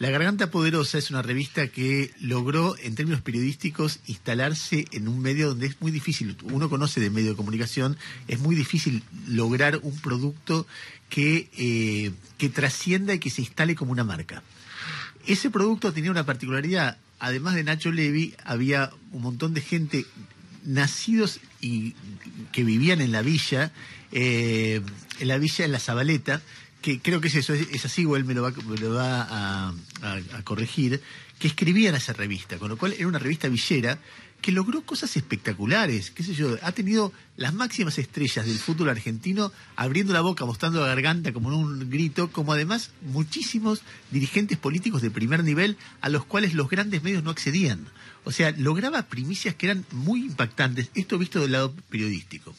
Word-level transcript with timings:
La 0.00 0.08
Garganta 0.08 0.50
Poderosa 0.50 0.96
es 0.96 1.10
una 1.10 1.20
revista 1.20 1.68
que 1.68 2.10
logró, 2.20 2.74
en 2.78 2.94
términos 2.94 3.20
periodísticos, 3.20 4.00
instalarse 4.06 4.86
en 4.92 5.08
un 5.08 5.20
medio 5.20 5.48
donde 5.48 5.66
es 5.66 5.78
muy 5.82 5.92
difícil, 5.92 6.38
uno 6.44 6.70
conoce 6.70 7.00
de 7.00 7.10
medio 7.10 7.32
de 7.32 7.36
comunicación, 7.36 7.98
es 8.26 8.38
muy 8.38 8.56
difícil 8.56 9.02
lograr 9.28 9.78
un 9.82 9.94
producto 10.00 10.66
que, 11.10 11.50
eh, 11.58 12.12
que 12.38 12.48
trascienda 12.48 13.12
y 13.12 13.18
que 13.18 13.28
se 13.28 13.42
instale 13.42 13.74
como 13.74 13.92
una 13.92 14.02
marca. 14.02 14.42
Ese 15.26 15.50
producto 15.50 15.92
tenía 15.92 16.10
una 16.10 16.24
particularidad, 16.24 16.96
además 17.18 17.54
de 17.54 17.64
Nacho 17.64 17.92
Levi, 17.92 18.34
había 18.42 18.92
un 19.12 19.20
montón 19.20 19.52
de 19.52 19.60
gente 19.60 20.06
nacidos 20.64 21.40
y 21.60 21.94
que 22.52 22.64
vivían 22.64 23.02
en 23.02 23.12
la 23.12 23.20
villa, 23.20 23.70
eh, 24.12 24.80
en 25.18 25.28
la 25.28 25.36
villa 25.36 25.66
en 25.66 25.72
la 25.72 25.78
Zabaleta, 25.78 26.40
que 26.80 27.00
creo 27.00 27.20
que 27.20 27.28
es 27.28 27.34
eso, 27.34 27.54
es, 27.54 27.84
así, 27.84 28.04
o 28.04 28.16
él 28.16 28.24
me 28.24 28.34
lo 28.34 28.42
va, 28.42 29.22
a, 29.22 29.72
a, 30.02 30.42
corregir, 30.44 31.00
que 31.38 31.48
escribían 31.48 31.94
esa 31.94 32.12
revista, 32.12 32.58
con 32.58 32.68
lo 32.68 32.76
cual 32.76 32.94
era 32.94 33.06
una 33.06 33.18
revista 33.18 33.48
villera 33.48 33.98
que 34.40 34.52
logró 34.52 34.82
cosas 34.82 35.16
espectaculares, 35.16 36.10
qué 36.10 36.22
sé 36.22 36.34
yo, 36.34 36.56
ha 36.62 36.72
tenido 36.72 37.12
las 37.36 37.52
máximas 37.52 37.98
estrellas 37.98 38.46
del 38.46 38.58
fútbol 38.58 38.88
argentino 38.88 39.52
abriendo 39.76 40.12
la 40.12 40.22
boca, 40.22 40.46
mostrando 40.46 40.80
la 40.80 40.86
garganta 40.86 41.32
como 41.32 41.50
en 41.50 41.58
un 41.58 41.90
grito, 41.90 42.30
como 42.32 42.52
además 42.52 42.90
muchísimos 43.02 43.82
dirigentes 44.10 44.56
políticos 44.56 45.02
de 45.02 45.10
primer 45.10 45.44
nivel 45.44 45.76
a 46.00 46.08
los 46.08 46.24
cuales 46.24 46.54
los 46.54 46.70
grandes 46.70 47.02
medios 47.02 47.22
no 47.22 47.30
accedían. 47.30 47.86
O 48.24 48.32
sea, 48.32 48.52
lograba 48.56 49.02
primicias 49.04 49.54
que 49.54 49.66
eran 49.66 49.84
muy 49.92 50.20
impactantes, 50.20 50.90
esto 50.94 51.18
visto 51.18 51.40
del 51.40 51.52
lado 51.52 51.74
periodístico. 51.90 52.54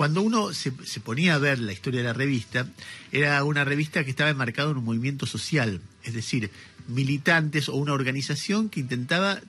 Cuando 0.00 0.22
uno 0.22 0.54
se, 0.54 0.72
ponía 1.04 1.34
a 1.34 1.38
ver 1.38 1.58
la 1.58 1.74
historia 1.74 2.00
de 2.00 2.06
la 2.06 2.14
revista, 2.14 2.66
era 3.12 3.44
una 3.44 3.66
revista 3.66 4.02
que 4.02 4.08
estaba 4.08 4.30
enmarcada 4.30 4.70
en 4.70 4.78
un 4.78 4.84
movimiento 4.84 5.26
social, 5.26 5.82
es 6.04 6.14
decir, 6.14 6.50
militantes 6.88 7.68
o 7.68 7.74
una 7.74 7.92
organización 7.92 8.70
que 8.70 8.80
intentaba 8.80 9.42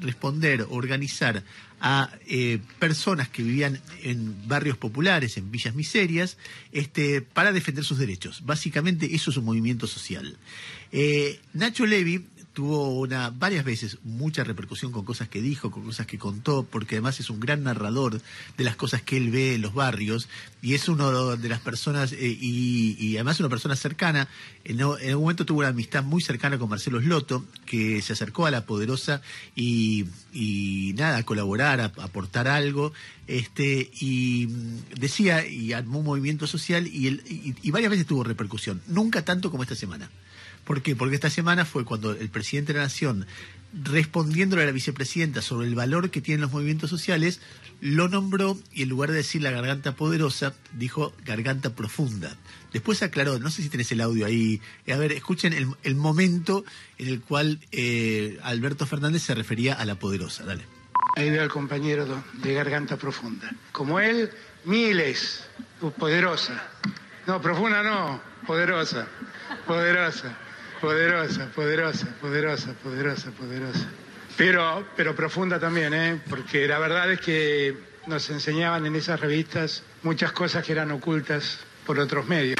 responder, 0.00 0.66
organizar 0.70 1.44
a 1.80 2.10
eh, 2.26 2.58
personas 2.80 3.28
que 3.28 3.44
vivían 3.44 3.80
en 4.02 4.48
barrios 4.48 4.76
populares, 4.76 5.36
en 5.36 5.52
villas 5.52 5.76
miserias, 5.76 6.36
este, 6.72 7.22
para 7.22 7.52
defender 7.52 7.84
sus 7.84 7.98
derechos. 7.98 8.44
Básicamente 8.44 9.14
eso 9.14 9.30
es 9.30 9.36
un 9.36 9.44
movimiento 9.44 9.86
social. 9.86 10.36
Eh, 10.90 11.38
Nacho 11.54 11.86
Levi 11.86 12.26
tuvo 12.52 12.98
una 12.98 13.30
varias 13.30 13.64
veces 13.64 13.98
mucha 14.04 14.44
repercusión 14.44 14.92
con 14.92 15.04
cosas 15.04 15.28
que 15.28 15.40
dijo, 15.40 15.70
con 15.70 15.84
cosas 15.84 16.06
que 16.06 16.18
contó, 16.18 16.64
porque 16.64 16.96
además 16.96 17.18
es 17.20 17.30
un 17.30 17.40
gran 17.40 17.62
narrador 17.62 18.20
de 18.56 18.64
las 18.64 18.76
cosas 18.76 19.02
que 19.02 19.16
él 19.16 19.30
ve 19.30 19.54
en 19.54 19.62
los 19.62 19.74
barrios 19.74 20.28
y 20.60 20.74
es 20.74 20.88
uno 20.88 21.36
de 21.36 21.48
las 21.48 21.60
personas 21.60 22.12
eh, 22.12 22.18
y, 22.20 23.16
además 23.16 23.40
una 23.40 23.48
persona 23.48 23.76
cercana. 23.76 24.28
En, 24.64 24.80
en, 24.80 25.14
un 25.16 25.22
momento 25.22 25.46
tuvo 25.46 25.60
una 25.60 25.68
amistad 25.68 26.04
muy 26.04 26.22
cercana 26.22 26.58
con 26.58 26.68
Marcelo 26.68 27.00
Sloto, 27.00 27.44
que 27.64 28.02
se 28.02 28.12
acercó 28.12 28.46
a 28.46 28.50
la 28.50 28.66
poderosa 28.66 29.22
y, 29.56 30.06
y 30.32 30.94
nada, 30.96 31.18
a 31.18 31.22
colaborar, 31.24 31.80
a, 31.80 31.86
aportar 31.86 32.48
algo, 32.48 32.92
este 33.26 33.90
y 34.00 34.46
decía 34.98 35.46
y 35.46 35.72
armó 35.72 36.00
un 36.00 36.06
movimiento 36.06 36.46
social 36.46 36.86
y, 36.86 37.56
y 37.62 37.70
varias 37.70 37.90
veces 37.90 38.06
tuvo 38.06 38.24
repercusión, 38.24 38.82
nunca 38.86 39.24
tanto 39.24 39.50
como 39.50 39.62
esta 39.62 39.74
semana. 39.74 40.10
¿Por 40.64 40.82
qué? 40.82 40.94
Porque 40.94 41.14
esta 41.14 41.30
semana 41.30 41.64
fue 41.64 41.84
cuando 41.84 42.12
el 42.12 42.28
presidente 42.28 42.72
de 42.72 42.78
la 42.78 42.84
Nación, 42.84 43.26
respondiéndole 43.72 44.62
a 44.62 44.66
la 44.66 44.72
vicepresidenta 44.72 45.42
sobre 45.42 45.66
el 45.66 45.74
valor 45.74 46.10
que 46.10 46.20
tienen 46.20 46.42
los 46.42 46.52
movimientos 46.52 46.90
sociales, 46.90 47.40
lo 47.80 48.08
nombró 48.08 48.56
y 48.72 48.82
en 48.82 48.88
lugar 48.88 49.10
de 49.10 49.16
decir 49.16 49.42
la 49.42 49.50
garganta 49.50 49.96
poderosa, 49.96 50.54
dijo 50.72 51.12
garganta 51.24 51.74
profunda. 51.74 52.36
Después 52.72 53.02
aclaró, 53.02 53.38
no 53.40 53.50
sé 53.50 53.62
si 53.62 53.68
tenés 53.68 53.90
el 53.90 54.00
audio 54.00 54.24
ahí, 54.24 54.60
a 54.88 54.96
ver, 54.96 55.12
escuchen 55.12 55.52
el, 55.52 55.94
momento 55.96 56.64
en 56.98 57.08
el 57.08 57.20
cual 57.20 57.58
eh, 57.72 58.38
Alberto 58.44 58.86
Fernández 58.86 59.22
se 59.22 59.34
refería 59.34 59.74
a 59.74 59.84
la 59.84 59.96
poderosa. 59.96 60.44
Dale. 60.44 60.64
Ahí 61.16 61.30
veo 61.30 61.42
al 61.42 61.50
compañero 61.50 62.06
de 62.34 62.54
garganta 62.54 62.96
profunda. 62.96 63.50
Como 63.72 63.98
él, 63.98 64.30
miles, 64.64 65.44
poderosa. 65.98 66.62
No, 67.26 67.42
profunda 67.42 67.82
no, 67.82 68.20
poderosa, 68.46 69.08
poderosa. 69.66 70.38
Poderosa, 70.82 71.48
poderosa, 71.52 72.18
poderosa, 72.20 72.74
poderosa, 72.82 73.30
poderosa. 73.30 73.88
Pero, 74.36 74.84
pero 74.96 75.14
profunda 75.14 75.60
también, 75.60 75.94
¿eh? 75.94 76.20
porque 76.28 76.66
la 76.66 76.80
verdad 76.80 77.12
es 77.12 77.20
que 77.20 77.76
nos 78.08 78.28
enseñaban 78.30 78.84
en 78.86 78.96
esas 78.96 79.20
revistas 79.20 79.84
muchas 80.02 80.32
cosas 80.32 80.66
que 80.66 80.72
eran 80.72 80.90
ocultas 80.90 81.64
por 81.86 82.00
otros 82.00 82.26
medios. 82.26 82.56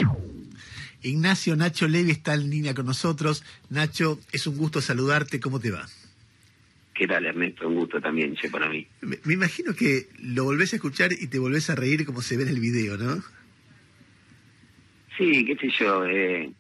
Ignacio 1.03 1.57
Nacho 1.57 1.89
Levi 1.89 2.13
está 2.13 2.35
en 2.35 2.49
línea 2.49 2.75
con 2.75 2.87
nosotros. 2.87 3.43
Nacho, 3.71 4.21
es 4.31 4.47
un 4.47 4.57
gusto 4.57 4.81
saludarte. 4.81 5.41
¿Cómo 5.41 5.59
te 5.59 5.73
va? 5.73 5.85
¿Qué 6.95 7.09
tal, 7.09 7.27
Ernesto? 7.27 7.67
Un 7.67 7.75
gusto 7.75 8.01
también, 8.01 8.37
che, 8.37 8.49
para 8.49 8.69
mí. 8.69 8.87
Me, 9.01 9.19
me, 9.25 9.35
imagino 9.35 9.75
que 9.75 10.07
lo 10.21 10.45
volvés 10.45 10.73
a 10.75 10.77
escuchar 10.77 11.11
y 11.13 11.27
te 11.27 11.41
volvés 11.41 11.71
a 11.71 11.75
reír 11.75 12.07
como 12.07 12.23
se 12.23 12.37
ve 12.37 12.45
en 12.45 12.51
el 12.51 12.61
video, 12.61 12.97
¿no? 12.97 13.21
Sí, 15.19 15.45
qué 15.45 15.57
sé 15.57 15.73
yo. 15.77 16.07
Eh, 16.07 16.53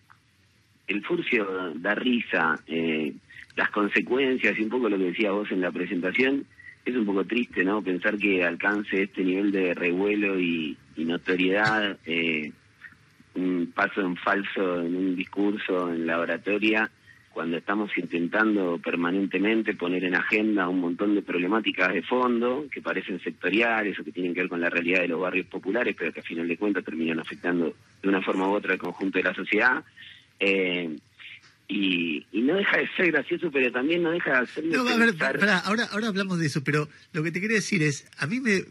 el 0.92 1.04
furcio 1.04 1.72
da 1.74 1.94
risa, 1.94 2.58
eh, 2.66 3.12
las 3.56 3.70
consecuencias 3.70 4.58
y 4.58 4.62
un 4.62 4.70
poco 4.70 4.88
lo 4.88 4.98
que 4.98 5.04
decía 5.04 5.32
vos 5.32 5.50
en 5.50 5.60
la 5.60 5.72
presentación, 5.72 6.44
es 6.84 6.96
un 6.96 7.06
poco 7.06 7.24
triste, 7.24 7.64
¿no? 7.64 7.82
Pensar 7.82 8.16
que 8.18 8.44
alcance 8.44 9.02
este 9.02 9.22
nivel 9.22 9.52
de 9.52 9.74
revuelo 9.74 10.38
y, 10.38 10.76
notoriedad, 10.96 11.98
eh, 12.06 12.52
un 13.34 13.72
paso 13.74 14.00
en 14.00 14.16
falso 14.16 14.80
en 14.80 14.94
un 14.94 15.16
discurso 15.16 15.92
en 15.92 16.06
la 16.06 16.18
oratoria, 16.18 16.90
cuando 17.32 17.56
estamos 17.56 17.90
intentando 17.96 18.78
permanentemente 18.78 19.74
poner 19.74 20.04
en 20.04 20.14
agenda 20.14 20.68
un 20.68 20.80
montón 20.80 21.14
de 21.14 21.22
problemáticas 21.22 21.92
de 21.92 22.02
fondo 22.02 22.66
que 22.70 22.82
parecen 22.82 23.20
sectoriales 23.20 23.98
o 23.98 24.04
que 24.04 24.12
tienen 24.12 24.34
que 24.34 24.40
ver 24.40 24.50
con 24.50 24.60
la 24.60 24.68
realidad 24.68 25.00
de 25.00 25.08
los 25.08 25.20
barrios 25.20 25.46
populares, 25.46 25.96
pero 25.98 26.12
que 26.12 26.20
a 26.20 26.24
final 26.24 26.46
de 26.46 26.58
cuentas 26.58 26.84
terminan 26.84 27.20
afectando 27.20 27.74
de 28.02 28.08
una 28.08 28.20
forma 28.20 28.48
u 28.48 28.52
otra 28.52 28.74
el 28.74 28.78
conjunto 28.78 29.18
de 29.18 29.24
la 29.24 29.34
sociedad. 29.34 29.82
Eh, 30.42 30.96
y, 31.68 32.26
no 32.32 32.56
deja 32.56 32.76
de 32.76 32.88
ser 32.96 33.12
gracioso, 33.12 33.50
pero 33.52 33.70
también 33.70 34.02
no 34.02 34.10
deja 34.10 34.40
de 34.40 34.46
ser... 34.48 34.64
No, 34.64 34.86
a 34.86 34.96
ver, 34.96 35.14
ahora, 35.64 35.84
ahora 35.84 36.08
hablamos 36.08 36.38
de 36.38 36.46
eso, 36.46 36.62
pero 36.64 36.88
lo 37.12 37.22
que 37.22 37.30
te 37.30 37.40
quería 37.40 37.56
decir 37.56 37.82
es, 37.82 38.04
a 38.18 38.26
mí 38.26 38.40
me, 38.40 38.64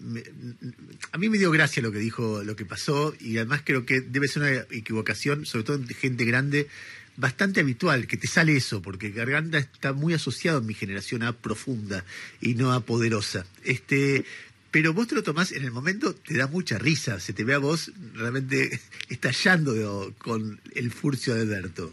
a 1.11 1.17
mí 1.17 1.29
me 1.29 1.37
dio 1.37 1.49
gracia 1.51 1.81
lo 1.81 1.91
que 1.91 1.99
dijo, 1.99 2.43
lo 2.43 2.55
que 2.55 2.65
pasó, 2.65 3.15
y 3.19 3.37
además 3.37 3.61
creo 3.63 3.85
que 3.85 4.01
debe 4.01 4.27
ser 4.27 4.43
una 4.43 4.51
equivocación, 4.71 5.45
sobre 5.45 5.63
todo 5.63 5.77
de 5.77 5.93
gente 5.93 6.25
grande, 6.25 6.67
bastante 7.15 7.61
habitual, 7.61 8.07
que 8.07 8.17
te 8.17 8.27
sale 8.27 8.55
eso, 8.55 8.81
porque 8.81 9.09
Garganta 9.11 9.57
está 9.57 9.93
muy 9.93 10.13
asociado 10.13 10.59
en 10.59 10.65
mi 10.65 10.73
generación 10.73 11.23
a 11.23 11.33
profunda 11.33 12.03
y 12.41 12.55
no 12.55 12.73
a 12.73 12.81
poderosa. 12.81 13.45
Este, 13.63 14.25
pero 14.71 14.93
vos 14.93 15.07
te 15.07 15.15
lo 15.15 15.23
tomás 15.23 15.51
en 15.51 15.63
el 15.63 15.71
momento, 15.71 16.15
te 16.15 16.37
da 16.37 16.47
mucha 16.47 16.77
risa, 16.77 17.19
se 17.19 17.33
te 17.33 17.43
ve 17.43 17.53
a 17.53 17.59
vos 17.59 17.91
realmente 18.15 18.79
estallando 19.09 19.73
con 20.17 20.59
el 20.73 20.91
furcio 20.91 21.35
de 21.35 21.41
Alberto. 21.41 21.91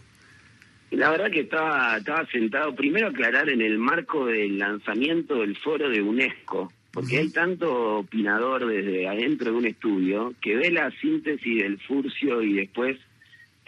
La 0.90 1.10
verdad 1.10 1.30
que 1.30 1.40
estaba, 1.40 1.98
estaba 1.98 2.24
sentado, 2.26 2.74
primero 2.74 3.08
aclarar 3.08 3.50
en 3.50 3.60
el 3.60 3.78
marco 3.78 4.26
del 4.26 4.58
lanzamiento 4.58 5.40
del 5.40 5.56
foro 5.56 5.90
de 5.90 6.00
UNESCO, 6.00 6.72
porque 6.92 7.18
hay 7.18 7.28
tanto 7.28 7.98
opinador 7.98 8.66
desde 8.66 9.06
adentro 9.06 9.50
de 9.50 9.58
un 9.58 9.66
estudio 9.66 10.34
que 10.40 10.56
ve 10.56 10.70
la 10.70 10.90
síntesis 10.92 11.62
del 11.62 11.78
furcio 11.80 12.42
y 12.42 12.54
después 12.54 12.96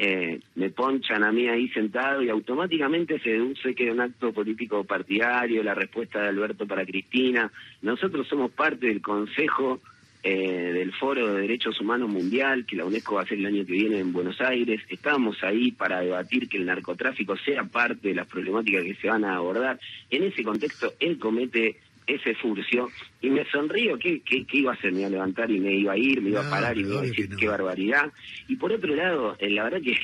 eh, 0.03 0.41
me 0.55 0.71
ponchan 0.71 1.23
a 1.25 1.31
mí 1.31 1.47
ahí 1.47 1.69
sentado 1.69 2.23
y 2.23 2.31
automáticamente 2.31 3.19
se 3.21 3.33
deduce 3.33 3.75
que 3.75 3.87
es 3.87 3.93
un 3.93 4.01
acto 4.01 4.33
político 4.33 4.83
partidario, 4.83 5.63
la 5.63 5.75
respuesta 5.75 6.23
de 6.23 6.29
Alberto 6.29 6.67
para 6.67 6.87
Cristina. 6.87 7.53
Nosotros 7.83 8.27
somos 8.27 8.51
parte 8.51 8.87
del 8.87 9.03
Consejo 9.03 9.79
eh, 10.23 10.73
del 10.73 10.95
Foro 10.95 11.35
de 11.35 11.43
Derechos 11.43 11.79
Humanos 11.83 12.09
Mundial, 12.09 12.65
que 12.65 12.77
la 12.77 12.87
UNESCO 12.87 13.17
va 13.17 13.21
a 13.21 13.25
hacer 13.25 13.37
el 13.37 13.45
año 13.45 13.67
que 13.67 13.73
viene 13.73 13.99
en 13.99 14.15
Buenos 14.15 14.41
Aires. 14.41 14.81
Estamos 14.89 15.37
ahí 15.43 15.71
para 15.71 16.01
debatir 16.01 16.49
que 16.49 16.57
el 16.57 16.65
narcotráfico 16.65 17.37
sea 17.37 17.65
parte 17.65 18.09
de 18.09 18.15
las 18.15 18.27
problemáticas 18.27 18.85
que 18.85 18.95
se 18.95 19.09
van 19.09 19.27
a 19.27 19.37
abordar. 19.37 19.79
En 20.09 20.23
ese 20.23 20.43
contexto, 20.43 20.95
él 20.99 21.19
comete 21.19 21.77
ese 22.15 22.35
furcio 22.35 22.89
y 23.21 23.31
me 23.31 23.45
sonrío, 23.51 23.99
¿qué, 23.99 24.21
qué, 24.23 24.45
iba 24.53 24.73
a 24.73 24.75
hacer? 24.75 24.93
Me 24.93 25.01
iba 25.01 25.09
a 25.09 25.11
levantar 25.11 25.51
y 25.51 25.61
me 25.61 25.73
iba 25.75 25.93
a 25.93 25.97
ir, 25.97 26.21
me 26.21 26.31
iba 26.31 26.47
a 26.47 26.51
parar 26.51 26.77
y 26.77 26.85
me 26.85 26.91
iba 26.91 27.01
a 27.01 27.05
decir 27.05 27.29
qué 27.37 27.49
barbaridad. 27.49 28.13
Y 28.49 28.57
por 28.57 28.73
otro 28.73 28.95
lado, 28.95 29.37
eh, 29.39 29.51
la 29.51 29.65
verdad 29.65 29.81
que 29.83 29.97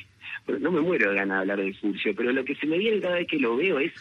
no 0.60 0.70
me 0.70 0.80
muero 0.80 1.10
de 1.10 1.16
ganas 1.16 1.38
de 1.38 1.40
hablar 1.40 1.58
del 1.58 1.76
furcio, 1.76 2.14
pero 2.14 2.32
lo 2.32 2.44
que 2.44 2.54
se 2.54 2.66
me 2.66 2.78
viene 2.78 3.00
cada 3.00 3.16
vez 3.16 3.26
que 3.26 3.38
lo 3.38 3.56
veo 3.56 3.78
es 3.78 3.92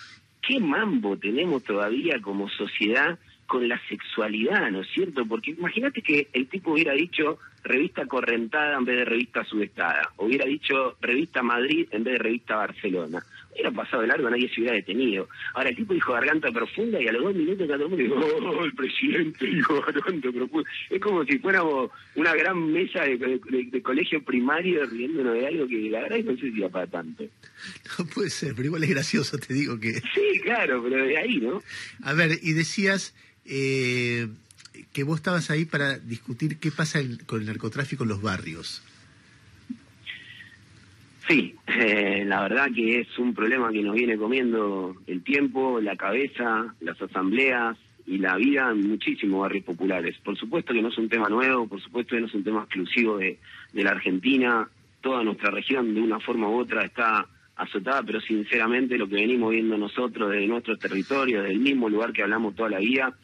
qué 0.41 0.59
mambo 0.59 1.17
tenemos 1.17 1.63
todavía 1.63 2.21
como 2.21 2.49
sociedad 2.49 3.17
con 3.47 3.67
la 3.67 3.79
sexualidad, 3.87 4.71
¿no 4.71 4.81
es 4.81 4.87
cierto? 4.93 5.25
Porque 5.25 5.51
imagínate 5.51 6.01
que 6.01 6.27
el 6.33 6.47
tipo 6.47 6.71
hubiera 6.71 6.93
dicho 6.93 7.39
revista 7.63 8.05
Correntada 8.05 8.77
en 8.77 8.85
vez 8.85 8.97
de 8.97 9.05
revista 9.05 9.43
Sudestada, 9.43 10.11
hubiera 10.17 10.45
dicho 10.45 10.97
revista 11.01 11.43
Madrid 11.43 11.87
en 11.91 12.03
vez 12.03 12.13
de 12.13 12.19
revista 12.19 12.55
Barcelona, 12.55 13.23
Hubiera 13.55 13.71
pasado 13.71 14.01
de 14.01 14.09
largo, 14.09 14.29
nadie 14.29 14.49
se 14.49 14.59
hubiera 14.59 14.75
detenido. 14.75 15.29
Ahora 15.53 15.69
el 15.69 15.75
tipo 15.75 15.93
dijo 15.93 16.11
garganta 16.11 16.51
profunda 16.51 17.01
y 17.01 17.07
a 17.07 17.13
los 17.13 17.23
dos 17.23 17.35
minutos 17.35 17.67
cada 17.67 17.85
uno 17.85 17.95
dijo, 17.95 18.15
oh, 18.15 18.65
el 18.65 18.73
presidente 18.73 19.45
dijo 19.45 19.81
garganta 19.81 20.31
profunda. 20.31 20.69
Es 20.89 21.01
como 21.01 21.23
si 21.23 21.39
fuéramos 21.39 21.89
una 22.15 22.35
gran 22.35 22.71
mesa 22.71 23.03
de, 23.03 23.81
colegio 23.81 24.23
primario 24.23 24.85
riéndonos 24.85 25.33
de 25.33 25.47
algo 25.47 25.67
que 25.67 25.89
la 25.89 26.01
verdad 26.01 26.17
no 26.25 26.35
sé 26.35 26.51
si 26.51 26.57
iba 26.57 26.69
para 26.69 26.87
tanto. 26.87 27.23
No 27.97 28.05
puede 28.07 28.29
ser, 28.29 28.53
pero 28.55 28.67
igual 28.67 28.83
es 28.83 28.89
gracioso, 28.89 29.37
te 29.37 29.53
digo 29.53 29.79
que... 29.79 29.93
Sí, 29.93 30.39
claro, 30.43 30.83
pero 30.83 31.05
de 31.05 31.17
ahí, 31.17 31.37
¿no? 31.37 31.63
A 32.03 32.13
ver, 32.13 32.39
y 32.41 32.53
decías... 32.53 33.15
Eh, 33.45 34.27
que 34.91 35.03
vos 35.03 35.17
estabas 35.17 35.49
ahí 35.49 35.65
para 35.65 35.99
discutir 35.99 36.57
qué 36.57 36.71
pasa 36.71 36.99
con 37.25 37.41
el 37.41 37.47
narcotráfico 37.47 38.03
en 38.03 38.09
los 38.09 38.21
barrios. 38.21 38.81
Sí, 41.27 41.55
eh, 41.67 42.23
la 42.25 42.41
verdad 42.43 42.67
que 42.73 42.99
es 42.99 43.17
un 43.17 43.33
problema 43.33 43.71
que 43.71 43.81
nos 43.81 43.95
viene 43.95 44.15
comiendo 44.15 44.95
el 45.07 45.23
tiempo, 45.23 45.81
la 45.81 45.95
cabeza, 45.95 46.75
las 46.81 47.01
asambleas 47.01 47.77
y 48.05 48.19
la 48.19 48.35
vida 48.35 48.69
en 48.69 48.87
muchísimos 48.87 49.41
barrios 49.41 49.63
populares. 49.63 50.15
Por 50.23 50.37
supuesto 50.37 50.71
que 50.73 50.83
no 50.83 50.89
es 50.89 50.97
un 50.99 51.09
tema 51.09 51.27
nuevo, 51.27 51.67
por 51.67 51.81
supuesto 51.81 52.15
que 52.15 52.21
no 52.21 52.27
es 52.27 52.33
un 52.35 52.43
tema 52.43 52.61
exclusivo 52.61 53.17
de, 53.17 53.39
la 53.73 53.91
Argentina, 53.91 54.69
toda 55.01 55.23
nuestra 55.23 55.49
región 55.49 55.95
de 55.95 56.01
una 56.01 56.19
forma 56.19 56.47
u 56.47 56.59
otra 56.59 56.85
está 56.85 57.27
azotada, 57.55 58.03
pero 58.03 58.21
sinceramente 58.21 58.97
lo 58.97 59.07
que 59.07 59.15
venimos 59.15 59.51
viendo 59.51 59.77
nosotros 59.77 60.29
desde 60.29 60.45
nuestro 60.45 60.77
territorio, 60.77 61.41
desde 61.41 61.53
el 61.53 61.59
mismo 61.59 61.89
lugar 61.89 62.13
que 62.13 62.21
hablamos 62.21 62.53
toda 62.53 62.69
la 62.69 62.79
vida, 62.79 63.15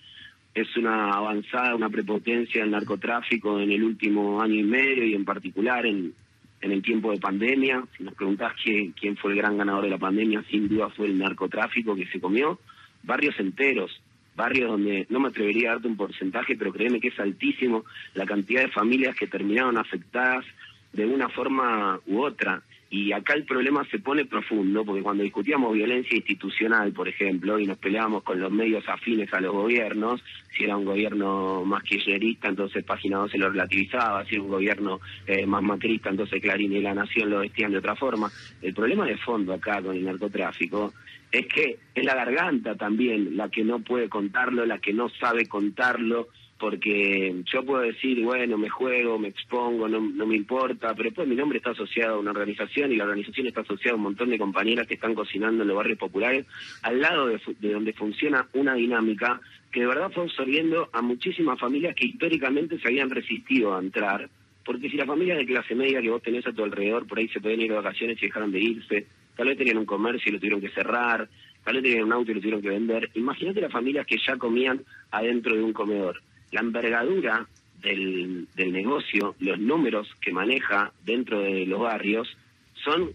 es 0.56 0.76
una 0.76 1.12
avanzada, 1.12 1.76
una 1.76 1.90
prepotencia 1.90 2.62
del 2.62 2.72
narcotráfico 2.72 3.60
en 3.60 3.72
el 3.72 3.84
último 3.84 4.42
año 4.42 4.56
y 4.56 4.64
medio 4.64 5.06
y 5.06 5.14
en 5.14 5.24
particular 5.24 5.86
en, 5.86 6.14
en 6.62 6.72
el 6.72 6.82
tiempo 6.82 7.12
de 7.12 7.20
pandemia. 7.20 7.84
Si 7.98 8.04
nos 8.04 8.14
preguntás 8.14 8.54
quién 8.64 9.18
fue 9.18 9.32
el 9.32 9.38
gran 9.38 9.58
ganador 9.58 9.84
de 9.84 9.90
la 9.90 9.98
pandemia, 9.98 10.44
sin 10.50 10.68
duda 10.68 10.90
fue 10.90 11.08
el 11.08 11.18
narcotráfico 11.18 11.96
que 11.96 12.08
se 12.08 12.20
comió. 12.20 12.60
Barrios 13.04 13.40
enteros, 13.40 13.92
barrios 14.36 14.70
donde 14.70 15.08
no 15.10 15.20
me 15.20 15.30
atrevería 15.30 15.70
a 15.70 15.74
darte 15.74 15.88
un 15.88 15.98
porcentaje, 15.98 16.56
pero 16.56 16.72
créeme 16.72 17.00
que 17.00 17.10
es 17.10 17.20
altísimo 17.20 17.84
la 18.14 18.26
cantidad 18.26 18.62
de 18.62 18.72
familias 18.72 19.16
que 19.16 19.28
terminaron 19.28 19.78
afectadas 19.78 20.46
de 20.94 21.06
una 21.06 21.30
forma 21.30 22.00
u 22.06 22.22
otra. 22.22 22.62
Y 22.94 23.14
acá 23.14 23.36
el 23.36 23.46
problema 23.46 23.88
se 23.90 24.00
pone 24.00 24.26
profundo, 24.26 24.84
porque 24.84 25.02
cuando 25.02 25.24
discutíamos 25.24 25.74
violencia 25.74 26.14
institucional, 26.14 26.92
por 26.92 27.08
ejemplo, 27.08 27.58
y 27.58 27.66
nos 27.66 27.78
peleábamos 27.78 28.22
con 28.24 28.38
los 28.38 28.52
medios 28.52 28.84
afines 28.90 29.34
a 29.34 29.40
los 29.40 29.54
gobiernos, 29.54 30.22
si 30.54 30.66
era 30.66 30.76
un 30.76 30.84
gobierno 30.84 31.64
más 31.64 31.84
kirchnerista, 31.84 32.50
entonces 32.50 32.84
Página 32.84 33.20
2 33.20 33.32
se 33.32 33.38
lo 33.38 33.50
relativizaba, 33.50 34.26
si 34.26 34.36
era 34.36 34.44
un 34.44 34.50
gobierno 34.50 35.00
eh, 35.26 35.46
más 35.46 35.64
macrista, 35.64 36.10
entonces 36.10 36.42
Clarín 36.42 36.74
y 36.74 36.82
La 36.82 36.94
Nación 36.94 37.30
lo 37.30 37.40
vestían 37.40 37.72
de 37.72 37.78
otra 37.78 37.96
forma. 37.96 38.30
El 38.62 38.74
problema 38.74 39.06
de 39.06 39.16
fondo 39.16 39.54
acá 39.54 39.82
con 39.82 39.96
el 39.96 40.04
narcotráfico 40.04 40.92
es 41.32 41.48
que 41.48 41.80
es 41.96 42.04
la 42.04 42.14
garganta 42.14 42.76
también 42.76 43.38
la 43.38 43.48
que 43.48 43.64
no 43.64 43.80
puede 43.80 44.10
contarlo, 44.10 44.66
la 44.66 44.80
que 44.80 44.92
no 44.92 45.08
sabe 45.08 45.48
contarlo, 45.48 46.28
porque 46.62 47.42
yo 47.52 47.66
puedo 47.66 47.82
decir, 47.82 48.24
bueno, 48.24 48.56
me 48.56 48.70
juego, 48.70 49.18
me 49.18 49.30
expongo, 49.30 49.90
no, 49.90 50.00
no 50.00 50.28
me 50.28 50.36
importa, 50.36 50.94
pero 50.94 51.10
después 51.10 51.28
mi 51.28 51.36
nombre 51.36 51.58
está 51.58 51.72
asociado 51.72 52.16
a 52.16 52.20
una 52.20 52.30
organización 52.30 52.92
y 52.92 52.98
la 52.98 53.06
organización 53.06 53.48
está 53.48 53.62
asociada 53.62 53.94
a 53.94 53.98
un 53.98 54.04
montón 54.04 54.30
de 54.30 54.38
compañeras 54.38 54.86
que 54.86 54.94
están 54.94 55.16
cocinando 55.16 55.64
en 55.64 55.68
los 55.68 55.76
barrios 55.76 55.98
populares, 55.98 56.46
al 56.84 57.02
lado 57.02 57.26
de, 57.26 57.42
donde 57.62 57.94
funciona 57.94 58.48
una 58.54 58.76
dinámica 58.76 59.42
que 59.72 59.80
de 59.80 59.88
verdad 59.88 60.12
fue 60.12 60.26
absorbiendo 60.26 60.88
a 60.94 61.02
muchísimas 61.02 61.60
familias 61.60 61.96
que 61.96 62.06
históricamente 62.06 62.78
se 62.78 62.90
habían 62.90 63.10
resistido 63.10 63.76
a 63.76 63.80
entrar, 63.80 64.30
porque 64.64 64.88
si 64.92 64.98
las 64.98 65.08
familias 65.08 65.40
de 65.40 65.48
clase 65.48 65.74
media 65.74 66.00
que 66.00 66.12
vos 66.12 66.22
tenés 66.22 66.46
a 66.46 66.54
tu 66.54 66.64
alrededor, 66.64 67.08
por 67.08 67.18
ahí 67.18 67.28
se 67.30 67.42
pueden 67.42 67.62
ir 67.62 67.70
de 67.70 67.78
vacaciones 67.78 68.22
y 68.22 68.28
dejaron 68.28 68.52
de 68.52 68.60
irse, 68.60 69.08
tal 69.36 69.48
vez 69.48 69.58
tenían 69.58 69.80
un 69.80 69.86
comercio 69.86 70.30
y 70.30 70.34
lo 70.34 70.38
tuvieron 70.38 70.62
que 70.62 70.70
cerrar, 70.70 71.28
tal 71.64 71.74
vez 71.74 71.84
tenían 71.84 72.04
un 72.04 72.14
auto 72.14 72.30
y 72.30 72.36
lo 72.36 72.40
tuvieron 72.40 72.62
que 72.62 72.70
vender, 72.70 73.10
imagínate 73.16 73.62
las 73.62 73.72
familias 73.72 74.06
que 74.06 74.20
ya 74.20 74.38
comían 74.38 74.84
adentro 75.10 75.56
de 75.56 75.64
un 75.64 75.74
comedor 75.74 76.22
la 76.52 76.62
envergadura 76.62 77.48
del, 77.82 78.48
del 78.56 78.72
negocio, 78.72 79.36
los 79.40 79.60
números 79.60 80.08
que 80.22 80.32
maneja 80.32 80.92
dentro 81.04 81.42
de 81.42 81.66
los 81.66 81.80
barrios 81.80 82.38
son 82.84 83.12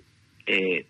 eh, 0.47 0.87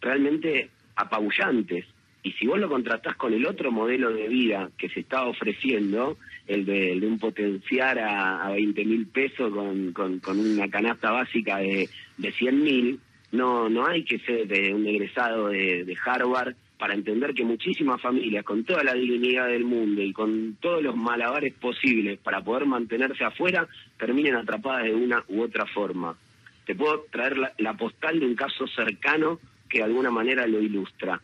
realmente 0.00 0.70
apabullantes. 0.96 1.86
Y 2.22 2.32
si 2.32 2.46
vos 2.46 2.58
lo 2.58 2.68
contrastás 2.68 3.16
con 3.16 3.32
el 3.32 3.46
otro 3.46 3.72
modelo 3.72 4.12
de 4.12 4.28
vida 4.28 4.70
que 4.76 4.90
se 4.90 5.00
está 5.00 5.24
ofreciendo, 5.24 6.18
el 6.46 6.66
de, 6.66 6.98
un 7.02 7.18
potenciar 7.18 7.98
a, 7.98 8.46
a 8.46 8.50
20 8.52 8.84
mil 8.84 9.06
pesos 9.06 9.52
con, 9.52 9.92
con, 9.92 10.38
una 10.38 10.68
canasta 10.68 11.10
básica 11.10 11.58
de, 11.58 11.88
de 12.18 12.32
100 12.32 12.62
mil, 12.62 13.00
no, 13.32 13.70
no 13.70 13.86
hay 13.86 14.04
que 14.04 14.18
ser 14.18 14.46
de 14.46 14.74
un 14.74 14.86
egresado 14.86 15.48
de, 15.48 15.84
de 15.84 15.96
Harvard 16.04 16.54
para 16.80 16.94
entender 16.94 17.34
que 17.34 17.44
muchísimas 17.44 18.00
familias, 18.00 18.42
con 18.42 18.64
toda 18.64 18.82
la 18.82 18.94
dignidad 18.94 19.48
del 19.48 19.64
mundo 19.64 20.00
y 20.00 20.14
con 20.14 20.56
todos 20.60 20.82
los 20.82 20.96
malabares 20.96 21.52
posibles 21.52 22.18
para 22.18 22.40
poder 22.40 22.64
mantenerse 22.64 23.22
afuera, 23.22 23.68
terminen 23.98 24.34
atrapadas 24.34 24.84
de 24.84 24.94
una 24.94 25.22
u 25.28 25.42
otra 25.42 25.66
forma. 25.66 26.16
Te 26.64 26.74
puedo 26.74 27.04
traer 27.10 27.36
la, 27.58 27.74
postal 27.74 28.18
de 28.18 28.24
un 28.24 28.34
caso 28.34 28.66
cercano 28.66 29.38
que 29.68 29.78
de 29.78 29.84
alguna 29.84 30.10
manera 30.10 30.46
lo 30.46 30.58
ilustra. 30.58 31.20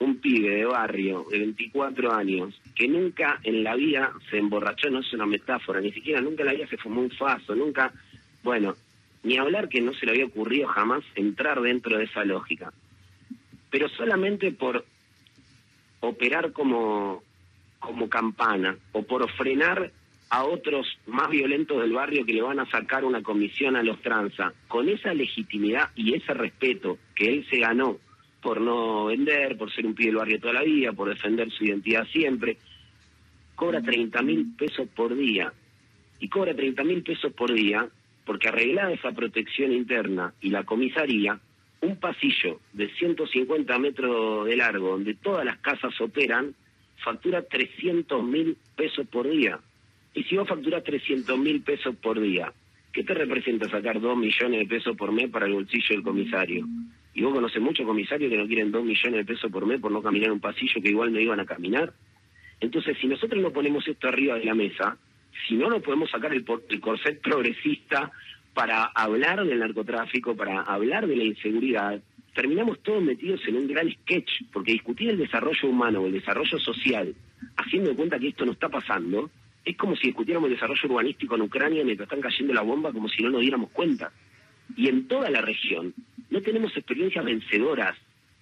Un 0.00 0.18
pibe 0.18 0.50
de 0.50 0.66
barrio 0.66 1.24
de 1.30 1.38
24 1.38 2.12
años 2.12 2.60
que 2.74 2.86
nunca 2.86 3.40
en 3.42 3.64
la 3.64 3.76
vida 3.76 4.12
se 4.30 4.36
emborrachó, 4.36 4.90
no 4.90 5.00
es 5.00 5.10
una 5.14 5.24
metáfora, 5.24 5.80
ni 5.80 5.92
siquiera 5.92 6.20
nunca 6.20 6.42
en 6.42 6.48
la 6.48 6.54
vida 6.54 6.66
se 6.66 6.76
fumó 6.76 7.00
un 7.00 7.10
faso, 7.10 7.54
nunca, 7.54 7.90
bueno, 8.42 8.74
ni 9.22 9.38
hablar 9.38 9.70
que 9.70 9.80
no 9.80 9.94
se 9.94 10.04
le 10.04 10.12
había 10.12 10.26
ocurrido 10.26 10.68
jamás 10.68 11.02
entrar 11.14 11.62
dentro 11.62 11.96
de 11.96 12.04
esa 12.04 12.22
lógica 12.24 12.70
pero 13.70 13.88
solamente 13.88 14.52
por 14.52 14.84
operar 16.00 16.52
como, 16.52 17.22
como 17.78 18.08
campana 18.08 18.76
o 18.92 19.02
por 19.02 19.30
frenar 19.32 19.92
a 20.30 20.44
otros 20.44 20.86
más 21.06 21.28
violentos 21.28 21.80
del 21.80 21.92
barrio 21.92 22.24
que 22.24 22.32
le 22.32 22.42
van 22.42 22.60
a 22.60 22.70
sacar 22.70 23.04
una 23.04 23.22
comisión 23.22 23.76
a 23.76 23.82
los 23.82 24.00
tranza, 24.00 24.52
con 24.68 24.88
esa 24.88 25.12
legitimidad 25.12 25.90
y 25.96 26.14
ese 26.14 26.32
respeto 26.34 26.98
que 27.14 27.26
él 27.26 27.46
se 27.50 27.58
ganó 27.58 27.98
por 28.40 28.60
no 28.60 29.06
vender, 29.06 29.58
por 29.58 29.72
ser 29.72 29.86
un 29.86 29.94
pibe 29.94 30.10
del 30.10 30.16
barrio 30.16 30.40
toda 30.40 30.54
la 30.54 30.62
vida, 30.62 30.92
por 30.92 31.08
defender 31.08 31.50
su 31.50 31.64
identidad 31.64 32.06
siempre, 32.06 32.56
cobra 33.54 33.82
30 33.82 34.22
mil 34.22 34.54
pesos 34.56 34.88
por 34.88 35.14
día. 35.14 35.52
Y 36.20 36.28
cobra 36.28 36.54
30 36.54 36.84
mil 36.84 37.02
pesos 37.02 37.32
por 37.32 37.52
día 37.52 37.88
porque 38.24 38.48
arreglada 38.48 38.92
esa 38.92 39.12
protección 39.12 39.72
interna 39.72 40.32
y 40.40 40.50
la 40.50 40.64
comisaría, 40.64 41.38
un 41.82 41.96
pasillo 41.96 42.60
de 42.72 42.88
150 42.90 43.78
metros 43.78 44.46
de 44.46 44.56
largo, 44.56 44.90
donde 44.90 45.14
todas 45.14 45.44
las 45.44 45.58
casas 45.58 45.98
operan, 46.00 46.54
factura 47.02 47.42
300 47.42 48.22
mil 48.22 48.56
pesos 48.76 49.06
por 49.08 49.28
día. 49.28 49.58
Y 50.14 50.24
si 50.24 50.36
vos 50.36 50.48
facturas 50.48 50.84
300 50.84 51.38
mil 51.38 51.62
pesos 51.62 51.94
por 51.96 52.20
día, 52.20 52.52
¿qué 52.92 53.04
te 53.04 53.14
representa 53.14 53.68
sacar 53.68 54.00
2 54.00 54.16
millones 54.16 54.60
de 54.60 54.66
pesos 54.66 54.96
por 54.96 55.12
mes 55.12 55.30
para 55.30 55.46
el 55.46 55.54
bolsillo 55.54 55.86
del 55.90 56.02
comisario? 56.02 56.66
Y 57.14 57.22
vos 57.22 57.32
conoces 57.32 57.62
muchos 57.62 57.86
comisarios 57.86 58.30
que 58.30 58.36
no 58.36 58.46
quieren 58.46 58.70
2 58.70 58.84
millones 58.84 59.14
de 59.14 59.24
pesos 59.24 59.50
por 59.50 59.66
mes 59.66 59.80
por 59.80 59.90
no 59.90 60.02
caminar 60.02 60.32
un 60.32 60.40
pasillo 60.40 60.82
que 60.82 60.90
igual 60.90 61.12
no 61.12 61.20
iban 61.20 61.40
a 61.40 61.46
caminar. 61.46 61.92
Entonces, 62.60 62.96
si 63.00 63.06
nosotros 63.06 63.40
no 63.42 63.52
ponemos 63.52 63.86
esto 63.88 64.08
arriba 64.08 64.36
de 64.36 64.44
la 64.44 64.54
mesa, 64.54 64.98
si 65.48 65.54
no 65.54 65.70
nos 65.70 65.82
podemos 65.82 66.10
sacar 66.10 66.32
el, 66.32 66.44
el 66.68 66.80
corset 66.80 67.20
progresista 67.20 68.10
para 68.54 68.84
hablar 68.84 69.44
del 69.44 69.60
narcotráfico, 69.60 70.36
para 70.36 70.62
hablar 70.62 71.06
de 71.06 71.16
la 71.16 71.24
inseguridad, 71.24 72.00
terminamos 72.34 72.80
todos 72.80 73.02
metidos 73.02 73.40
en 73.46 73.56
un 73.56 73.66
gran 73.66 73.90
sketch, 73.90 74.30
porque 74.52 74.72
discutir 74.72 75.10
el 75.10 75.18
desarrollo 75.18 75.68
humano 75.68 76.00
o 76.00 76.06
el 76.06 76.12
desarrollo 76.12 76.58
social, 76.58 77.14
haciendo 77.56 77.94
cuenta 77.94 78.18
que 78.18 78.28
esto 78.28 78.44
no 78.44 78.52
está 78.52 78.68
pasando, 78.68 79.30
es 79.64 79.76
como 79.76 79.94
si 79.96 80.08
discutiéramos 80.08 80.48
el 80.48 80.54
desarrollo 80.54 80.88
urbanístico 80.88 81.34
en 81.34 81.42
Ucrania 81.42 81.84
mientras 81.84 82.06
están 82.06 82.20
cayendo 82.20 82.54
la 82.54 82.62
bomba, 82.62 82.92
como 82.92 83.08
si 83.08 83.22
no 83.22 83.30
nos 83.30 83.40
diéramos 83.40 83.70
cuenta. 83.70 84.12
Y 84.76 84.88
en 84.88 85.06
toda 85.06 85.30
la 85.30 85.40
región 85.40 85.94
no 86.30 86.40
tenemos 86.40 86.76
experiencias 86.76 87.24
vencedoras. 87.24 87.96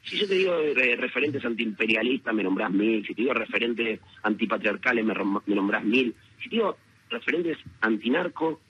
Si 0.04 0.16
yo 0.16 0.28
te 0.28 0.34
digo 0.34 0.58
eh, 0.60 0.96
referentes 0.96 1.44
antiimperialistas, 1.44 2.34
me 2.34 2.42
nombrás 2.42 2.70
mil. 2.70 3.04
Si 3.06 3.14
te 3.14 3.22
digo 3.22 3.34
referentes 3.34 4.00
antipatriarcales, 4.22 5.04
me, 5.04 5.14
me 5.14 5.54
nombrás 5.54 5.84
mil. 5.84 6.14
Si 6.42 6.48
te 6.48 6.56
digo 6.56 6.76
referentes 7.10 7.58
antinarco, 7.80 8.60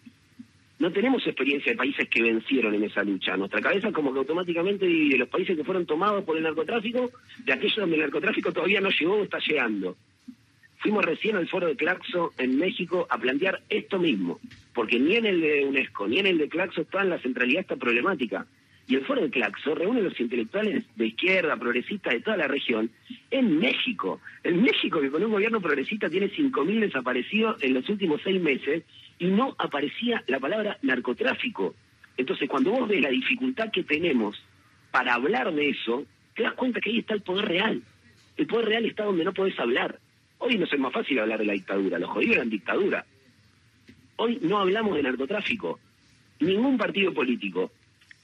no 0.78 0.92
tenemos 0.92 1.26
experiencia 1.26 1.72
de 1.72 1.78
países 1.78 2.08
que 2.08 2.22
vencieron 2.22 2.74
en 2.74 2.84
esa 2.84 3.02
lucha. 3.02 3.36
Nuestra 3.36 3.60
cabeza 3.60 3.90
como 3.90 4.12
que 4.12 4.20
automáticamente 4.20 4.86
divide 4.86 5.18
los 5.18 5.28
países 5.28 5.56
que 5.56 5.64
fueron 5.64 5.86
tomados 5.86 6.24
por 6.24 6.36
el 6.36 6.44
narcotráfico 6.44 7.10
de 7.44 7.52
aquellos 7.52 7.76
donde 7.76 7.96
el 7.96 8.02
narcotráfico 8.02 8.52
todavía 8.52 8.80
no 8.80 8.90
llegó 8.90 9.16
o 9.16 9.24
está 9.24 9.38
llegando. 9.40 9.96
Fuimos 10.78 11.04
recién 11.04 11.36
al 11.36 11.48
foro 11.48 11.66
de 11.66 11.74
Claxo 11.74 12.32
en 12.38 12.56
México 12.56 13.08
a 13.10 13.18
plantear 13.18 13.62
esto 13.68 13.98
mismo, 13.98 14.38
porque 14.72 15.00
ni 15.00 15.16
en 15.16 15.26
el 15.26 15.40
de 15.40 15.64
UNESCO 15.64 16.06
ni 16.06 16.20
en 16.20 16.26
el 16.26 16.38
de 16.38 16.48
Claxo 16.48 16.82
está 16.82 17.02
en 17.02 17.10
la 17.10 17.18
centralidad 17.18 17.62
esta 17.62 17.76
problemática. 17.76 18.46
Y 18.86 18.94
el 18.94 19.04
foro 19.04 19.20
de 19.20 19.30
Claxo 19.30 19.74
reúne 19.74 20.00
a 20.00 20.04
los 20.04 20.18
intelectuales 20.18 20.84
de 20.96 21.06
izquierda, 21.06 21.56
progresistas 21.56 22.14
de 22.14 22.20
toda 22.20 22.36
la 22.36 22.46
región, 22.46 22.90
en 23.30 23.58
México. 23.58 24.20
En 24.44 24.62
México, 24.62 25.00
que 25.00 25.10
con 25.10 25.22
un 25.22 25.32
gobierno 25.32 25.60
progresista 25.60 26.08
tiene 26.08 26.30
5.000 26.30 26.80
desaparecidos 26.80 27.62
en 27.62 27.74
los 27.74 27.86
últimos 27.88 28.22
seis 28.22 28.40
meses, 28.40 28.84
y 29.18 29.26
no 29.26 29.54
aparecía 29.58 30.22
la 30.26 30.40
palabra 30.40 30.78
narcotráfico. 30.82 31.74
Entonces, 32.16 32.48
cuando 32.48 32.72
vos 32.72 32.88
ves 32.88 33.00
la 33.00 33.10
dificultad 33.10 33.70
que 33.70 33.84
tenemos 33.84 34.36
para 34.90 35.14
hablar 35.14 35.52
de 35.52 35.70
eso, 35.70 36.04
te 36.34 36.42
das 36.42 36.54
cuenta 36.54 36.80
que 36.80 36.90
ahí 36.90 36.98
está 36.98 37.14
el 37.14 37.22
poder 37.22 37.46
real. 37.46 37.82
El 38.36 38.46
poder 38.46 38.66
real 38.66 38.84
está 38.86 39.04
donde 39.04 39.24
no 39.24 39.32
podés 39.32 39.58
hablar. 39.58 39.98
Hoy 40.38 40.56
no 40.56 40.64
es 40.64 40.78
más 40.78 40.92
fácil 40.92 41.18
hablar 41.18 41.40
de 41.40 41.46
la 41.46 41.52
dictadura, 41.52 41.98
los 41.98 42.10
jodidos 42.10 42.36
eran 42.36 42.50
dictadura. 42.50 43.04
Hoy 44.16 44.38
no 44.42 44.58
hablamos 44.58 44.96
de 44.96 45.02
narcotráfico. 45.02 45.80
Ningún 46.40 46.78
partido 46.78 47.12
político 47.12 47.72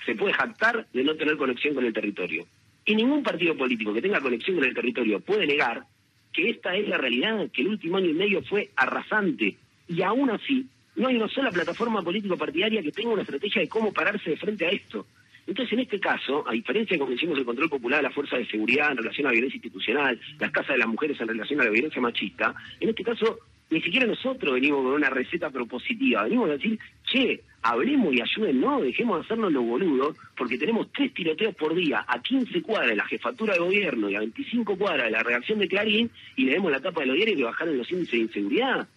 se 0.05 0.15
puede 0.15 0.33
jactar 0.33 0.87
de 0.93 1.05
no 1.05 1.17
tener 1.17 1.37
conexión 1.37 1.75
con 1.75 1.85
el 1.85 1.93
territorio. 1.93 2.47
Y 2.85 2.95
ningún 2.95 3.23
partido 3.23 3.57
político 3.57 3.93
que 3.95 4.03
tenga 4.03 4.21
conexión 4.21 4.57
con 4.57 4.67
el 4.67 4.75
territorio 4.75 5.21
puede 5.21 5.47
negar 5.47 5.85
que 6.33 6.51
esta 6.51 6.75
es 6.75 6.89
la 6.89 6.99
realidad, 6.99 7.49
que 7.53 7.63
el 7.63 7.69
último 7.69 7.97
año 7.97 8.11
y 8.11 8.15
medio 8.15 8.43
fue 8.43 8.71
arrasante. 8.77 9.57
Y 9.89 10.03
aún 10.03 10.31
así, 10.31 10.67
no 10.97 11.09
hay 11.09 11.17
una 11.17 11.29
sola 11.29 11.51
plataforma 11.51 12.03
político-partidaria 12.03 12.83
que 12.83 12.93
tenga 12.93 13.11
una 13.11 13.23
estrategia 13.23 13.63
de 13.63 13.69
cómo 13.69 13.93
pararse 13.93 14.31
de 14.31 14.37
frente 14.37 14.67
a 14.67 14.71
esto. 14.71 15.07
Entonces, 15.47 15.73
en 15.75 15.81
este 15.81 16.01
caso, 16.01 16.45
a 16.49 16.53
diferencia 16.53 16.95
de 16.95 16.99
como 16.99 17.13
decimos 17.13 17.39
el 17.39 17.45
control 17.45 17.69
popular 17.69 17.99
de 17.99 18.05
la 18.05 18.15
fuerza 18.15 18.37
de 18.37 18.47
seguridad 18.47 18.93
en 18.93 18.99
relación 18.99 19.27
a 19.27 19.31
la 19.31 19.35
violencia 19.35 19.57
institucional, 19.57 20.19
las 20.39 20.51
casas 20.51 20.75
de 20.75 20.79
las 20.79 20.89
mujeres 20.89 21.21
en 21.21 21.29
relación 21.29 21.61
a 21.61 21.65
la 21.65 21.71
violencia 21.71 22.01
machista, 22.01 22.55
en 22.81 22.89
este 22.89 23.05
caso, 23.05 23.39
ni 23.71 23.81
siquiera 23.83 24.07
nosotros 24.07 24.55
venimos 24.55 24.83
con 24.83 24.93
una 24.93 25.11
receta 25.11 25.51
propositiva, 25.51 26.25
venimos 26.25 26.49
a 26.49 26.53
decir, 26.53 26.79
che, 27.05 27.43
hablemos 27.63 28.15
y 28.15 28.21
ayúdennos, 28.21 28.83
dejemos 28.83 29.19
de 29.19 29.25
hacernos 29.25 29.53
los 29.53 29.65
boludos, 29.65 30.17
porque 30.37 30.57
tenemos 30.57 30.91
tres 30.93 31.13
tiroteos 31.13 31.55
por 31.55 31.75
día 31.75 32.05
a 32.07 32.21
15 32.21 32.63
cuadras 32.63 32.91
de 32.91 32.97
la 32.97 33.07
jefatura 33.07 33.55
de 33.55 33.61
gobierno 33.61 34.09
y 34.09 34.17
a 34.17 34.21
25 34.21 34.77
cuadras 34.77 35.07
de 35.07 35.13
la 35.13 35.23
redacción 35.23 35.59
de 35.59 35.69
Clarín, 35.69 36.11
y 36.37 36.45
le 36.45 36.53
demos 36.53 36.71
la 36.71 36.81
tapa 36.81 37.01
de 37.01 37.07
los 37.07 37.17
diarios 37.17 37.37
que 37.37 37.45
bajaron 37.45 37.77
los 37.77 37.91
índices 37.91 38.13
de 38.13 38.19
inseguridad. 38.19 38.89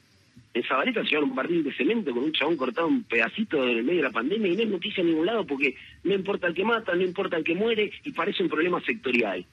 En 0.53 0.63
Zabaleta 0.63 1.03
se 1.03 1.09
llevaron 1.09 1.29
un 1.29 1.35
barril 1.35 1.63
de 1.63 1.73
cemento 1.73 2.11
con 2.11 2.23
un 2.23 2.31
chabón 2.31 2.57
cortado 2.57 2.87
un 2.87 3.03
pedacito 3.03 3.63
en 3.63 3.77
el 3.77 3.83
medio 3.83 4.01
de 4.01 4.07
la 4.07 4.11
pandemia 4.11 4.51
y 4.51 4.55
no 4.55 4.63
es 4.63 4.69
noticia 4.69 5.01
en 5.01 5.07
ningún 5.07 5.25
lado 5.25 5.45
porque 5.45 5.75
no 6.03 6.13
importa 6.13 6.47
el 6.47 6.53
que 6.53 6.63
mata, 6.63 6.95
no 6.95 7.03
importa 7.03 7.37
el 7.37 7.43
que 7.43 7.53
muere 7.55 7.91
y 8.03 8.11
parece 8.11 8.43
un 8.43 8.49
problema 8.49 8.81
sectorial. 8.81 9.45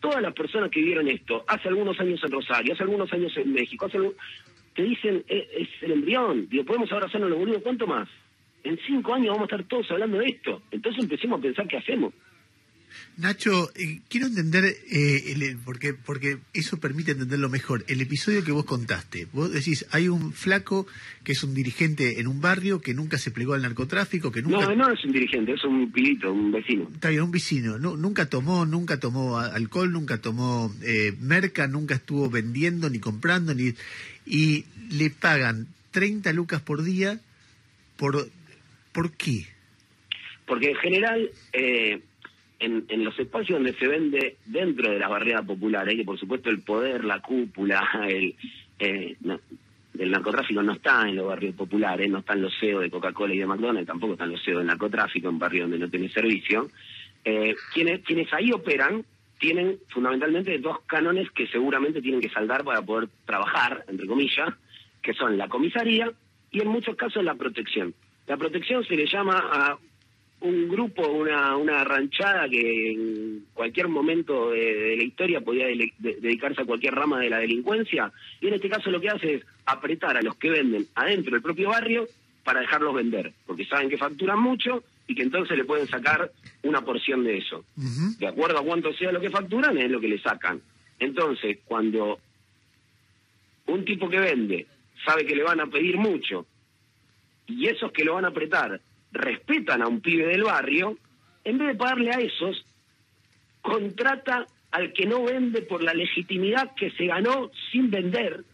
Todas 0.00 0.22
las 0.22 0.32
personas 0.32 0.70
que 0.70 0.80
vieron 0.80 1.08
esto, 1.08 1.44
hace 1.46 1.68
algunos 1.68 2.00
años 2.00 2.20
en 2.24 2.30
Rosario, 2.32 2.72
hace 2.72 2.82
algunos 2.82 3.12
años 3.12 3.36
en 3.36 3.52
México, 3.52 3.88
te 4.74 4.82
dicen, 4.82 5.22
es, 5.28 5.44
es 5.56 5.68
el 5.82 5.92
embrión, 5.92 6.48
digo, 6.48 6.64
podemos 6.64 6.90
ahora 6.90 7.06
hacernos 7.06 7.30
los 7.30 7.38
boludos, 7.38 7.62
¿cuánto 7.62 7.86
más? 7.86 8.08
En 8.64 8.78
cinco 8.86 9.14
años 9.14 9.28
vamos 9.28 9.42
a 9.42 9.56
estar 9.56 9.68
todos 9.68 9.90
hablando 9.90 10.18
de 10.18 10.26
esto. 10.26 10.62
Entonces 10.70 11.02
empecemos 11.02 11.38
a 11.38 11.42
pensar 11.42 11.68
qué 11.68 11.76
hacemos. 11.76 12.12
Nacho, 13.16 13.70
eh, 13.74 14.00
quiero 14.08 14.26
entender, 14.26 14.64
eh, 14.64 15.56
porque, 15.64 15.94
porque 15.94 16.38
eso 16.54 16.78
permite 16.80 17.12
entenderlo 17.12 17.48
mejor. 17.48 17.84
El 17.88 18.00
episodio 18.00 18.42
que 18.44 18.52
vos 18.52 18.64
contaste, 18.64 19.26
vos 19.32 19.52
decís, 19.52 19.86
hay 19.90 20.08
un 20.08 20.32
flaco 20.32 20.86
que 21.24 21.32
es 21.32 21.42
un 21.42 21.54
dirigente 21.54 22.20
en 22.20 22.26
un 22.26 22.40
barrio 22.40 22.80
que 22.80 22.94
nunca 22.94 23.18
se 23.18 23.30
plegó 23.30 23.54
al 23.54 23.62
narcotráfico, 23.62 24.32
que 24.32 24.42
nunca... 24.42 24.66
No, 24.66 24.74
no 24.74 24.92
es 24.92 25.04
un 25.04 25.12
dirigente, 25.12 25.52
es 25.52 25.64
un 25.64 25.90
pilito, 25.92 26.32
un 26.32 26.50
vecino. 26.50 26.88
Está 26.92 27.10
bien, 27.10 27.22
un 27.22 27.30
vecino. 27.30 27.78
nunca 27.78 28.26
tomó, 28.26 28.64
nunca 28.64 28.98
tomó 28.98 29.38
alcohol, 29.38 29.92
nunca 29.92 30.18
tomó 30.18 30.74
eh, 30.82 31.14
merca, 31.20 31.66
nunca 31.66 31.96
estuvo 31.96 32.30
vendiendo 32.30 32.88
ni 32.88 32.98
comprando, 32.98 33.54
ni 33.54 33.74
y 34.26 34.64
le 34.90 35.10
pagan 35.10 35.66
30 35.90 36.32
lucas 36.32 36.62
por 36.62 36.82
día 36.82 37.20
por... 37.96 38.28
¿Por 38.92 39.12
qué? 39.12 39.46
Porque 40.46 40.70
en 40.70 40.76
general... 40.76 41.30
Eh, 41.52 42.00
en, 42.60 42.84
en, 42.88 43.04
los 43.04 43.18
espacios 43.18 43.58
donde 43.58 43.72
se 43.74 43.88
vende 43.88 44.36
dentro 44.46 44.90
de 44.90 44.98
las 44.98 45.10
barreras 45.10 45.44
populares, 45.44 45.96
que 45.96 46.04
por 46.04 46.18
supuesto 46.18 46.50
el 46.50 46.62
poder, 46.62 47.04
la 47.04 47.20
cúpula, 47.20 47.88
el, 48.08 48.34
eh, 48.78 49.16
el 49.98 50.10
narcotráfico 50.10 50.62
no 50.62 50.72
está 50.72 51.08
en 51.08 51.16
los 51.16 51.26
barrios 51.26 51.54
populares, 51.54 52.08
no 52.08 52.18
están 52.18 52.40
los 52.40 52.52
CEOs 52.60 52.82
de 52.82 52.90
Coca-Cola 52.90 53.34
y 53.34 53.38
de 53.38 53.46
McDonald's, 53.46 53.86
tampoco 53.86 54.12
están 54.12 54.30
los 54.30 54.42
CEOs 54.44 54.58
del 54.58 54.66
narcotráfico 54.66 55.28
en 55.28 55.38
barrios 55.38 55.64
donde 55.64 55.84
no 55.84 55.90
tiene 55.90 56.08
servicio. 56.08 56.68
Eh, 57.24 57.54
quienes, 57.74 58.00
quienes 58.00 58.32
ahí 58.32 58.52
operan 58.52 59.04
tienen 59.38 59.78
fundamentalmente 59.88 60.58
dos 60.58 60.80
cánones 60.86 61.30
que 61.30 61.46
seguramente 61.48 62.00
tienen 62.00 62.20
que 62.20 62.30
saldar 62.30 62.62
para 62.62 62.82
poder 62.82 63.08
trabajar, 63.24 63.84
entre 63.88 64.06
comillas, 64.06 64.50
que 65.02 65.14
son 65.14 65.36
la 65.36 65.48
comisaría 65.48 66.10
y 66.50 66.60
en 66.60 66.68
muchos 66.68 66.96
casos 66.96 67.24
la 67.24 67.34
protección. 67.34 67.94
La 68.26 68.36
protección 68.36 68.84
se 68.84 68.96
le 68.96 69.06
llama 69.06 69.38
a 69.50 69.78
un 70.40 70.68
grupo, 70.68 71.06
una, 71.06 71.56
una 71.56 71.84
ranchada 71.84 72.48
que 72.48 72.92
en 72.92 73.46
cualquier 73.52 73.88
momento 73.88 74.50
de, 74.50 74.94
la 74.96 75.02
historia 75.02 75.40
podía 75.40 75.66
dedicarse 75.66 76.62
a 76.62 76.64
cualquier 76.64 76.94
rama 76.94 77.20
de 77.20 77.30
la 77.30 77.38
delincuencia, 77.38 78.10
y 78.40 78.48
en 78.48 78.54
este 78.54 78.70
caso 78.70 78.90
lo 78.90 79.00
que 79.00 79.10
hace 79.10 79.34
es 79.34 79.42
apretar 79.66 80.16
a 80.16 80.22
los 80.22 80.36
que 80.36 80.50
venden 80.50 80.86
adentro 80.94 81.32
del 81.32 81.42
propio 81.42 81.68
barrio 81.68 82.06
para 82.42 82.60
dejarlos 82.60 82.94
vender, 82.94 83.32
porque 83.46 83.66
saben 83.66 83.90
que 83.90 83.98
facturan 83.98 84.40
mucho 84.40 84.82
y 85.06 85.14
que 85.14 85.22
entonces 85.22 85.56
le 85.58 85.64
pueden 85.64 85.86
sacar 85.86 86.30
una 86.62 86.80
porción 86.82 87.22
de 87.24 87.38
eso. 87.38 87.64
De 88.18 88.26
acuerdo 88.26 88.58
a 88.58 88.64
cuánto 88.64 88.92
sea 88.94 89.12
lo 89.12 89.20
que 89.20 89.30
facturan, 89.30 89.76
es 89.76 89.90
lo 89.90 90.00
que 90.00 90.08
le 90.08 90.20
sacan. 90.20 90.60
Entonces, 90.98 91.58
cuando 91.64 92.18
un 93.66 93.84
tipo 93.84 94.08
que 94.08 94.20
vende 94.20 94.66
sabe 95.04 95.26
que 95.26 95.34
le 95.34 95.42
van 95.42 95.60
a 95.60 95.66
pedir 95.66 95.96
mucho, 95.96 96.46
y 97.46 97.66
esos 97.66 97.92
que 97.92 98.04
lo 98.04 98.14
van 98.14 98.24
a 98.24 98.28
apretar 98.28 98.80
respetan 99.12 99.82
a 99.82 99.88
un 99.88 100.00
pibe 100.00 100.26
del 100.26 100.44
barrio, 100.44 100.96
en 101.44 101.58
vez 101.58 101.68
de 101.68 101.74
pagarle 101.74 102.10
a 102.10 102.20
esos, 102.20 102.64
contrata 103.62 104.46
al 104.70 104.92
que 104.92 105.06
no 105.06 105.24
vende 105.24 105.62
por 105.62 105.82
la 105.82 105.94
legitimidad 105.94 106.74
que 106.74 106.90
se 106.92 107.06
ganó 107.06 107.50
sin 107.72 107.90
vender 107.90 108.44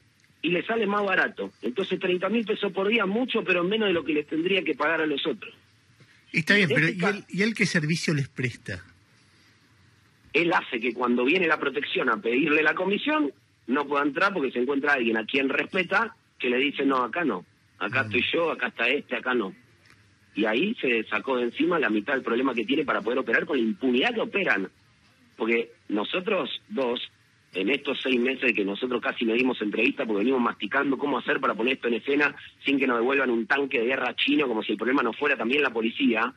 y 0.42 0.50
le 0.50 0.64
sale 0.64 0.86
más 0.86 1.04
barato. 1.04 1.52
Entonces 1.62 1.98
30 2.00 2.28
mil 2.28 2.44
pesos 2.44 2.72
por 2.72 2.88
día, 2.88 3.04
mucho, 3.06 3.44
pero 3.44 3.64
menos 3.64 3.88
de 3.88 3.94
lo 3.94 4.04
que 4.04 4.14
les 4.14 4.26
tendría 4.26 4.62
que 4.62 4.74
pagar 4.74 5.00
a 5.00 5.06
los 5.06 5.26
otros. 5.26 5.54
Está 6.32 6.54
bien, 6.54 6.68
pero 6.68 6.86
este 6.86 7.04
¿y 7.04 7.08
él, 7.08 7.24
¿y 7.28 7.42
él 7.42 7.54
qué 7.54 7.66
servicio 7.66 8.14
les 8.14 8.28
presta? 8.28 8.82
Él 10.32 10.52
hace 10.52 10.80
que 10.80 10.92
cuando 10.92 11.24
viene 11.24 11.46
la 11.46 11.58
protección 11.58 12.10
a 12.10 12.20
pedirle 12.20 12.62
la 12.62 12.74
comisión, 12.74 13.32
no 13.66 13.86
pueda 13.86 14.04
entrar 14.04 14.32
porque 14.32 14.52
se 14.52 14.58
encuentra 14.58 14.94
alguien 14.94 15.16
a 15.16 15.24
quien 15.24 15.48
respeta 15.48 16.14
que 16.38 16.50
le 16.50 16.58
dice, 16.58 16.84
no, 16.84 17.02
acá 17.02 17.24
no, 17.24 17.44
acá 17.78 18.02
mm. 18.02 18.06
estoy 18.06 18.24
yo, 18.32 18.50
acá 18.50 18.68
está 18.68 18.88
este, 18.88 19.16
acá 19.16 19.34
no 19.34 19.54
y 20.36 20.44
ahí 20.44 20.76
se 20.80 21.02
sacó 21.04 21.38
de 21.38 21.44
encima 21.44 21.78
la 21.78 21.88
mitad 21.88 22.12
del 22.12 22.22
problema 22.22 22.54
que 22.54 22.66
tiene 22.66 22.84
para 22.84 23.00
poder 23.00 23.18
operar 23.18 23.46
con 23.46 23.56
la 23.56 23.62
impunidad 23.62 24.14
que 24.14 24.20
operan. 24.20 24.68
Porque 25.34 25.70
nosotros 25.88 26.50
dos, 26.68 27.00
en 27.54 27.70
estos 27.70 27.98
seis 28.02 28.20
meses 28.20 28.52
que 28.54 28.64
nosotros 28.64 29.00
casi 29.00 29.24
no 29.24 29.32
dimos 29.32 29.60
entrevista 29.62 30.04
porque 30.04 30.20
venimos 30.20 30.42
masticando 30.42 30.98
cómo 30.98 31.18
hacer 31.18 31.40
para 31.40 31.54
poner 31.54 31.74
esto 31.74 31.88
en 31.88 31.94
escena 31.94 32.36
sin 32.66 32.78
que 32.78 32.86
nos 32.86 32.98
devuelvan 32.98 33.30
un 33.30 33.46
tanque 33.46 33.80
de 33.80 33.86
guerra 33.86 34.14
chino 34.14 34.46
como 34.46 34.62
si 34.62 34.72
el 34.72 34.78
problema 34.78 35.02
no 35.02 35.14
fuera 35.14 35.36
también 35.36 35.62
la 35.62 35.70
policía, 35.70 36.34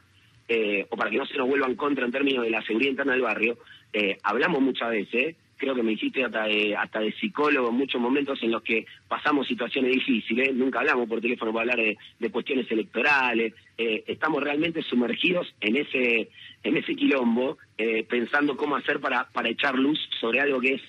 eh, 0.47 0.87
o 0.89 0.95
para 0.95 1.11
que 1.11 1.17
no 1.17 1.25
se 1.25 1.37
nos 1.37 1.49
vuelvan 1.49 1.75
contra 1.75 2.05
en 2.05 2.11
términos 2.11 2.45
de 2.45 2.51
la 2.51 2.61
seguridad 2.61 2.91
interna 2.91 3.11
del 3.11 3.21
barrio, 3.21 3.57
eh, 3.91 4.17
hablamos 4.23 4.61
muchas 4.61 4.91
veces, 4.91 5.35
creo 5.59 5.75
que 5.75 5.83
me 5.83 5.91
hiciste 5.91 6.23
hasta 6.23 6.45
de, 6.45 6.75
hasta 6.75 7.01
de 7.01 7.11
psicólogo 7.11 7.69
en 7.69 7.75
muchos 7.75 8.01
momentos 8.01 8.41
en 8.41 8.51
los 8.51 8.63
que 8.63 8.85
pasamos 9.07 9.45
situaciones 9.45 9.91
difíciles, 9.91 10.55
nunca 10.55 10.79
hablamos 10.79 11.07
por 11.07 11.21
teléfono 11.21 11.51
para 11.53 11.73
hablar 11.73 11.85
de, 12.17 12.31
cuestiones 12.31 12.71
electorales, 12.71 13.53
eh, 13.77 14.03
estamos 14.07 14.41
realmente 14.41 14.81
sumergidos 14.81 15.53
en 15.59 15.75
ese, 15.75 16.29
en 16.63 16.77
ese 16.77 16.95
quilombo, 16.95 17.57
eh, 17.77 18.03
pensando 18.09 18.55
cómo 18.55 18.77
hacer 18.77 18.99
para, 18.99 19.25
para 19.25 19.49
echar 19.49 19.77
luz 19.77 19.99
sobre 20.19 20.39
algo 20.39 20.61
que 20.61 20.75
es 20.75 20.81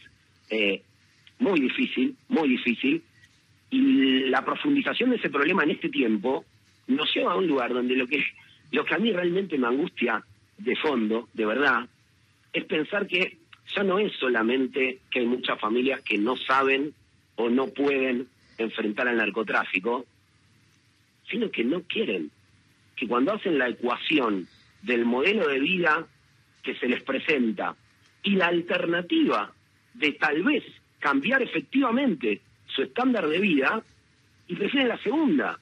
eh, 0.51 0.83
muy 1.41 1.61
difícil, 1.61 2.15
muy 2.29 2.49
difícil, 2.49 3.03
y 3.71 3.81
la 4.31 4.45
profundización 4.45 5.11
de 5.11 5.17
ese 5.17 5.31
problema 5.31 5.65
en 5.65 5.73
este 5.73 5.89
tiempo 5.89 6.45
nos 6.87 7.13
lleva 7.15 7.33
a 7.33 7.37
un 7.37 7.47
lugar 7.47 7.73
donde 7.73 7.97
lo 7.97 8.07
que, 8.07 8.25
lo 8.71 8.85
que 8.85 8.95
a 8.95 8.99
mí 8.99 9.13
realmente 9.13 9.59
me 9.59 9.67
angustia 9.67 10.25
de 10.59 10.77
fondo, 10.77 11.29
de 11.35 11.47
verdad, 11.47 11.89
es 12.53 12.65
pensar 12.65 13.07
que 13.07 13.40
ya 13.75 13.83
no 13.83 13.99
es 13.99 14.13
solamente 14.15 15.01
que 15.11 15.21
hay 15.21 15.27
muchas 15.27 15.59
familias 15.61 16.01
que 16.03 16.19
no 16.19 16.37
saben 16.37 16.93
o 17.37 17.49
no 17.49 17.69
pueden 17.69 18.29
enfrentar 18.59 19.09
al 19.09 19.17
narcotráfico, 19.17 20.05
sino 21.29 21.51
que 21.51 21.65
no 21.65 21.83
quieren. 21.83 22.31
Que 22.97 23.09
cuando 23.09 23.33
hacen 23.33 23.59
la 23.59 23.69
ecuación 23.69 24.47
del 24.83 25.05
modelo 25.05 25.49
de 25.49 25.61
vida 25.61 26.07
que 26.63 26.75
se 26.75 26.89
les 26.89 27.03
presenta 27.03 27.77
y 28.23 28.33
la 28.33 28.49
alternativa 28.49 29.53
de 29.95 30.13
tal 30.13 30.43
vez 30.43 30.65
cambiar 30.99 31.43
efectivamente 31.43 32.43
su 32.67 32.83
estándar 32.83 33.27
de 33.27 33.39
vida, 33.39 33.83
y 34.51 34.57
prefieren 34.57 34.89
la 34.89 34.99
segunda. 34.99 35.61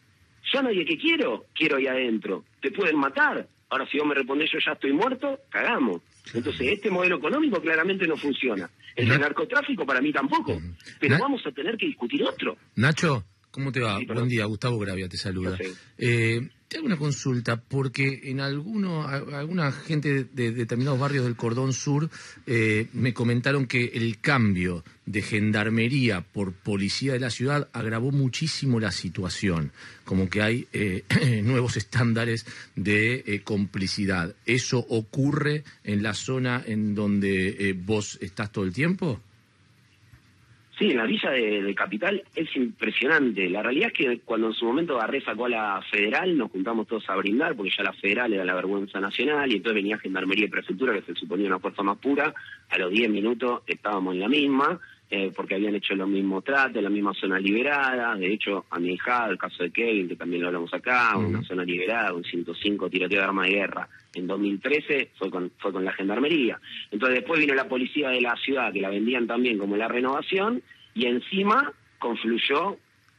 Yo 0.51 0.63
nadie 0.63 0.87
que 0.87 0.97
quiero, 0.97 1.45
quiero 1.55 1.77
ahí 1.77 1.87
adentro. 1.87 2.45
Te 2.63 2.71
pueden 2.71 2.97
matar. 2.97 3.47
Ahora 3.69 3.87
si 3.87 3.99
vos 3.99 4.07
me 4.07 4.15
respondés 4.15 4.51
yo 4.51 4.59
ya 4.65 4.73
estoy 4.73 4.95
muerto, 4.95 5.41
cagamos. 5.51 6.01
Entonces, 6.35 6.73
este 6.73 6.91
modelo 6.91 7.17
económico 7.17 7.61
claramente 7.61 8.07
no 8.07 8.17
funciona. 8.17 8.69
El 8.95 9.09
narcotráfico 9.09 9.87
para 9.87 10.01
mí 10.01 10.13
tampoco. 10.13 10.61
Pero 11.01 11.19
vamos 11.19 11.47
a 11.47 11.53
tener 11.53 11.77
que 11.77 11.87
discutir 11.87 12.23
otro. 12.23 12.57
Nacho, 12.77 13.25
¿Cómo 13.59 13.73
te 13.73 13.81
va? 13.81 13.99
Buen 14.07 14.29
día, 14.29 14.45
Gustavo 14.45 14.79
Gravia 14.79 15.09
te 15.09 15.17
saluda. 15.17 15.59
Eh, 15.99 16.49
te 16.69 16.77
hago 16.77 16.87
una 16.87 16.97
consulta, 16.97 17.61
porque 17.61 18.21
en 18.27 18.39
alguno, 18.39 19.09
alguna 19.09 19.73
gente 19.73 20.29
de, 20.33 20.53
determinados 20.53 21.01
barrios 21.01 21.25
del 21.25 21.35
Cordón 21.35 21.73
Sur 21.73 22.09
eh, 22.47 22.87
me 22.93 23.13
comentaron 23.13 23.67
que 23.67 23.87
el 23.95 24.21
cambio 24.21 24.85
de 25.07 25.23
gendarmería 25.23 26.21
por 26.21 26.53
policía 26.53 27.15
de 27.15 27.19
la 27.19 27.31
ciudad 27.31 27.69
agravó 27.73 28.13
muchísimo 28.13 28.79
la 28.79 28.93
situación, 28.93 29.73
como 30.05 30.31
que 30.31 30.41
hay 30.41 30.69
eh, 30.73 31.03
nuevos 31.43 31.77
estándares 31.77 32.47
de 32.77 33.43
complicidad. 33.43 34.37
¿Eso 34.47 34.79
ocurre 34.89 35.65
en 35.83 36.05
la 36.05 36.15
zona 36.15 36.63
en 36.65 36.95
donde 36.95 37.77
vos 37.85 38.19
estás 38.21 38.53
todo 38.53 38.65
el 38.65 38.73
tiempo? 38.73 39.21
Sí, 40.79 40.93
en 40.93 40.99
la 40.99 41.07
villa 41.07 41.31
de, 41.31 41.75
Capital 41.75 42.23
es 42.37 42.55
impresionante. 42.55 43.51
La 43.51 43.65
realidad 43.65 43.89
es 43.89 43.95
que 43.95 44.21
cuando 44.21 44.47
en 44.47 44.53
su 44.53 44.65
momento 44.65 44.95
Barré 44.95 45.21
sacó 45.21 45.47
a 45.47 45.49
la 45.49 45.83
federal, 45.91 46.39
nos 46.39 46.53
juntamos 46.53 46.87
todos 46.87 47.11
a 47.11 47.17
brindar, 47.17 47.57
porque 47.57 47.73
ya 47.77 47.83
la 47.83 47.93
federal 47.93 48.33
era 48.33 48.45
la 48.45 48.55
vergüenza 48.55 49.01
nacional, 49.01 49.51
y 49.51 49.57
entonces 49.57 49.75
venía 49.75 49.99
Gendarmería 49.99 50.45
y 50.45 50.49
Prefectura, 50.49 50.93
que 50.93 51.03
se 51.03 51.19
suponía 51.19 51.49
una 51.49 51.59
fuerza 51.59 51.83
más 51.83 51.99
pura. 51.99 52.33
A 52.71 52.79
los 52.79 52.93
10 52.93 53.11
minutos 53.11 53.63
estábamos 53.67 54.15
en 54.15 54.21
la 54.21 54.29
misma. 54.29 54.79
Eh, 55.11 55.33
porque 55.35 55.55
habían 55.55 55.75
hecho 55.75 55.95
lo 55.95 56.07
mismo 56.07 56.43
trato, 56.43 56.83
la 56.83 56.91
misma 56.91 57.15
zona 57.15 57.39
liberada. 57.39 58.15
De 58.15 58.31
hecho, 58.31 58.67
a 58.69 58.79
mi 58.79 58.93
hija, 58.93 59.27
el 59.27 59.39
caso 59.39 59.63
de 59.63 59.71
Kevin, 59.71 60.07
que 60.07 60.17
también 60.17 60.43
lo 60.43 60.49
hablamos 60.49 60.73
acá, 60.75 61.17
una 61.17 61.43
zona 61.45 61.65
liberada, 61.65 62.13
un 62.13 62.25
105 62.25 62.91
tiroteo 62.91 63.21
de 63.21 63.25
arma 63.25 63.47
de 63.47 63.53
guerra. 63.53 63.89
En 64.13 64.27
2013 64.27 65.13
fue 65.19 65.31
con, 65.31 65.51
fue 65.59 65.73
con 65.73 65.83
la 65.83 65.93
gendarmería. 65.93 66.61
Entonces, 66.91 67.21
después 67.21 67.41
vino 67.41 67.55
la 67.55 67.69
policía 67.69 68.11
de 68.11 68.21
la 68.21 68.37
ciudad, 68.37 68.71
que 68.71 68.83
la 68.83 68.91
vendían 68.91 69.27
también 69.27 69.57
como 69.57 69.79
la 69.79 69.89
renovación, 69.89 70.63
y 70.93 71.07
encima 71.07 71.73
confluyó 71.99 72.77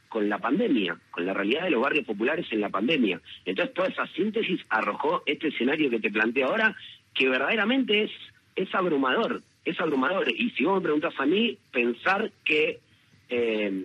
con 0.08 0.28
la 0.28 0.38
pandemia, 0.38 0.96
con 1.10 1.26
la 1.26 1.34
realidad 1.34 1.64
de 1.64 1.70
los 1.70 1.82
barrios 1.82 2.06
populares 2.06 2.46
en 2.52 2.60
la 2.60 2.68
pandemia. 2.68 3.20
Entonces, 3.44 3.74
toda 3.74 3.88
esa 3.88 4.06
síntesis 4.08 4.60
arrojó 4.68 5.24
este 5.26 5.48
escenario 5.48 5.90
que 5.90 5.98
te 5.98 6.10
planteo 6.10 6.48
ahora, 6.48 6.76
que 7.14 7.28
verdaderamente 7.28 8.04
es, 8.04 8.12
es 8.54 8.72
abrumador 8.76 9.42
es 9.64 9.80
abrumador. 9.80 10.30
Y 10.30 10.50
si 10.50 10.64
vos 10.64 10.76
me 10.76 10.82
preguntas 10.82 11.14
a 11.18 11.26
mí, 11.26 11.56
pensar 11.72 12.30
que, 12.44 12.80
eh, 13.28 13.84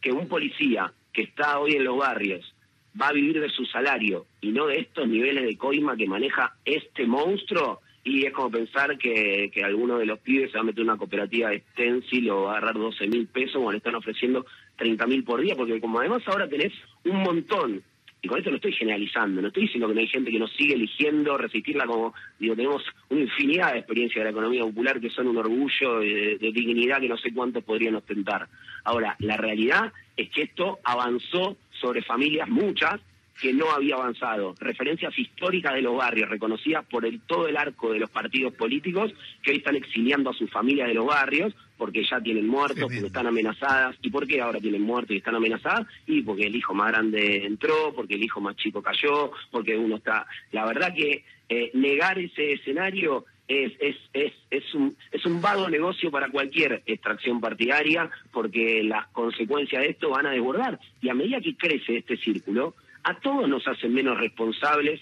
que 0.00 0.12
un 0.12 0.28
policía 0.28 0.92
que 1.12 1.22
está 1.22 1.58
hoy 1.58 1.76
en 1.76 1.84
los 1.84 1.96
barrios 1.96 2.54
va 3.00 3.08
a 3.08 3.12
vivir 3.12 3.40
de 3.40 3.48
su 3.48 3.64
salario 3.66 4.26
y 4.40 4.52
no 4.52 4.66
de 4.66 4.78
estos 4.80 5.08
niveles 5.08 5.44
de 5.44 5.56
coima 5.56 5.96
que 5.96 6.06
maneja 6.06 6.56
este 6.64 7.06
monstruo, 7.06 7.80
y 8.04 8.26
es 8.26 8.32
como 8.32 8.50
pensar 8.50 8.98
que, 8.98 9.50
que 9.52 9.64
alguno 9.64 9.98
de 9.98 10.04
los 10.04 10.18
pibes 10.18 10.50
se 10.50 10.58
va 10.58 10.60
a 10.60 10.64
meter 10.64 10.84
una 10.84 10.98
cooperativa 10.98 11.48
de 11.48 11.64
stencil 11.72 12.30
o 12.30 12.42
va 12.42 12.54
a 12.54 12.58
agarrar 12.58 12.74
12 12.74 13.06
mil 13.08 13.26
pesos 13.26 13.56
o 13.56 13.70
le 13.70 13.78
están 13.78 13.94
ofreciendo 13.94 14.44
30 14.76 15.06
mil 15.06 15.24
por 15.24 15.40
día, 15.40 15.54
porque 15.56 15.80
como 15.80 16.00
además 16.00 16.22
ahora 16.26 16.46
tenés 16.46 16.72
un 17.04 17.22
montón 17.22 17.82
y 18.24 18.26
con 18.26 18.38
esto 18.38 18.48
no 18.48 18.56
estoy 18.56 18.72
generalizando, 18.72 19.42
no 19.42 19.48
estoy 19.48 19.64
diciendo 19.64 19.86
que 19.86 19.94
no 19.94 20.00
hay 20.00 20.06
gente 20.06 20.30
que 20.30 20.38
nos 20.38 20.50
sigue 20.54 20.72
eligiendo 20.72 21.36
resistirla 21.36 21.84
como, 21.84 22.14
digo, 22.38 22.56
tenemos 22.56 22.82
una 23.10 23.20
infinidad 23.20 23.74
de 23.74 23.80
experiencias 23.80 24.20
de 24.20 24.24
la 24.24 24.30
economía 24.30 24.62
popular 24.62 24.98
que 24.98 25.10
son 25.10 25.28
un 25.28 25.36
orgullo 25.36 25.98
de, 26.00 26.38
dignidad 26.40 27.00
que 27.00 27.08
no 27.10 27.18
sé 27.18 27.34
cuántos 27.34 27.62
podrían 27.64 27.96
ostentar. 27.96 28.48
Ahora, 28.84 29.14
la 29.18 29.36
realidad 29.36 29.92
es 30.16 30.30
que 30.30 30.40
esto 30.44 30.78
avanzó 30.84 31.58
sobre 31.78 32.00
familias, 32.00 32.48
muchas, 32.48 32.98
que 33.40 33.52
no 33.52 33.70
había 33.70 33.96
avanzado. 33.96 34.54
Referencias 34.58 35.18
históricas 35.18 35.74
de 35.74 35.82
los 35.82 35.96
barrios, 35.96 36.28
reconocidas 36.28 36.84
por 36.86 37.04
el, 37.04 37.20
todo 37.20 37.48
el 37.48 37.56
arco 37.56 37.92
de 37.92 37.98
los 37.98 38.10
partidos 38.10 38.54
políticos, 38.54 39.12
que 39.42 39.50
hoy 39.50 39.58
están 39.58 39.76
exiliando 39.76 40.30
a 40.30 40.34
sus 40.34 40.50
familias 40.50 40.88
de 40.88 40.94
los 40.94 41.06
barrios, 41.06 41.54
porque 41.76 42.04
ya 42.08 42.20
tienen 42.20 42.46
muertos, 42.46 42.84
porque 42.84 43.06
están 43.06 43.26
amenazadas. 43.26 43.96
¿Y 44.02 44.10
por 44.10 44.26
qué 44.26 44.40
ahora 44.40 44.60
tienen 44.60 44.82
muertos 44.82 45.14
y 45.14 45.18
están 45.18 45.34
amenazadas? 45.34 45.86
Y 46.06 46.22
porque 46.22 46.46
el 46.46 46.54
hijo 46.54 46.74
más 46.74 46.92
grande 46.92 47.44
entró, 47.44 47.92
porque 47.94 48.14
el 48.14 48.22
hijo 48.22 48.40
más 48.40 48.56
chico 48.56 48.82
cayó, 48.82 49.32
porque 49.50 49.76
uno 49.76 49.96
está... 49.96 50.26
La 50.52 50.64
verdad 50.64 50.94
que 50.94 51.24
eh, 51.48 51.70
negar 51.74 52.18
ese 52.18 52.52
escenario 52.52 53.24
es, 53.48 53.72
es, 53.78 53.96
es, 54.12 54.32
es, 54.50 54.74
un, 54.74 54.96
es 55.10 55.24
un 55.26 55.40
vago 55.40 55.68
negocio 55.68 56.10
para 56.10 56.30
cualquier 56.30 56.82
extracción 56.86 57.40
partidaria 57.40 58.10
porque 58.32 58.82
las 58.82 59.08
consecuencias 59.08 59.82
de 59.82 59.90
esto 59.90 60.10
van 60.10 60.26
a 60.26 60.30
desbordar. 60.30 60.78
Y 61.02 61.08
a 61.08 61.14
medida 61.14 61.40
que 61.40 61.56
crece 61.56 61.98
este 61.98 62.16
círculo, 62.16 62.74
a 63.04 63.20
todos 63.20 63.48
nos 63.48 63.66
hacen 63.68 63.92
menos 63.92 64.18
responsables, 64.18 65.00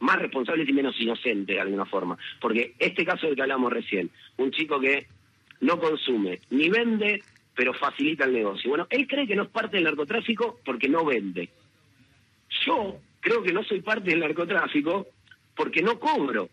más 0.00 0.18
responsables 0.18 0.68
y 0.68 0.72
menos 0.72 0.98
inocentes 1.00 1.54
de 1.54 1.60
alguna 1.60 1.84
forma. 1.84 2.18
Porque 2.40 2.74
este 2.78 3.04
caso 3.04 3.26
del 3.26 3.36
que 3.36 3.42
hablamos 3.42 3.72
recién, 3.72 4.10
un 4.38 4.50
chico 4.50 4.80
que 4.80 5.06
no 5.60 5.78
consume 5.78 6.40
ni 6.50 6.68
vende, 6.68 7.22
pero 7.54 7.74
facilita 7.74 8.24
el 8.24 8.32
negocio. 8.32 8.70
Bueno, 8.70 8.86
él 8.90 9.06
cree 9.06 9.26
que 9.26 9.36
no 9.36 9.44
es 9.44 9.50
parte 9.50 9.76
del 9.76 9.84
narcotráfico 9.84 10.58
porque 10.64 10.88
no 10.88 11.04
vende. 11.04 11.50
Yo 12.66 12.96
creo 13.20 13.42
que 13.42 13.52
no 13.52 13.62
soy 13.62 13.82
parte 13.82 14.10
del 14.10 14.20
narcotráfico 14.20 15.08
porque 15.54 15.82
no 15.82 16.00
cobro. 16.00 16.48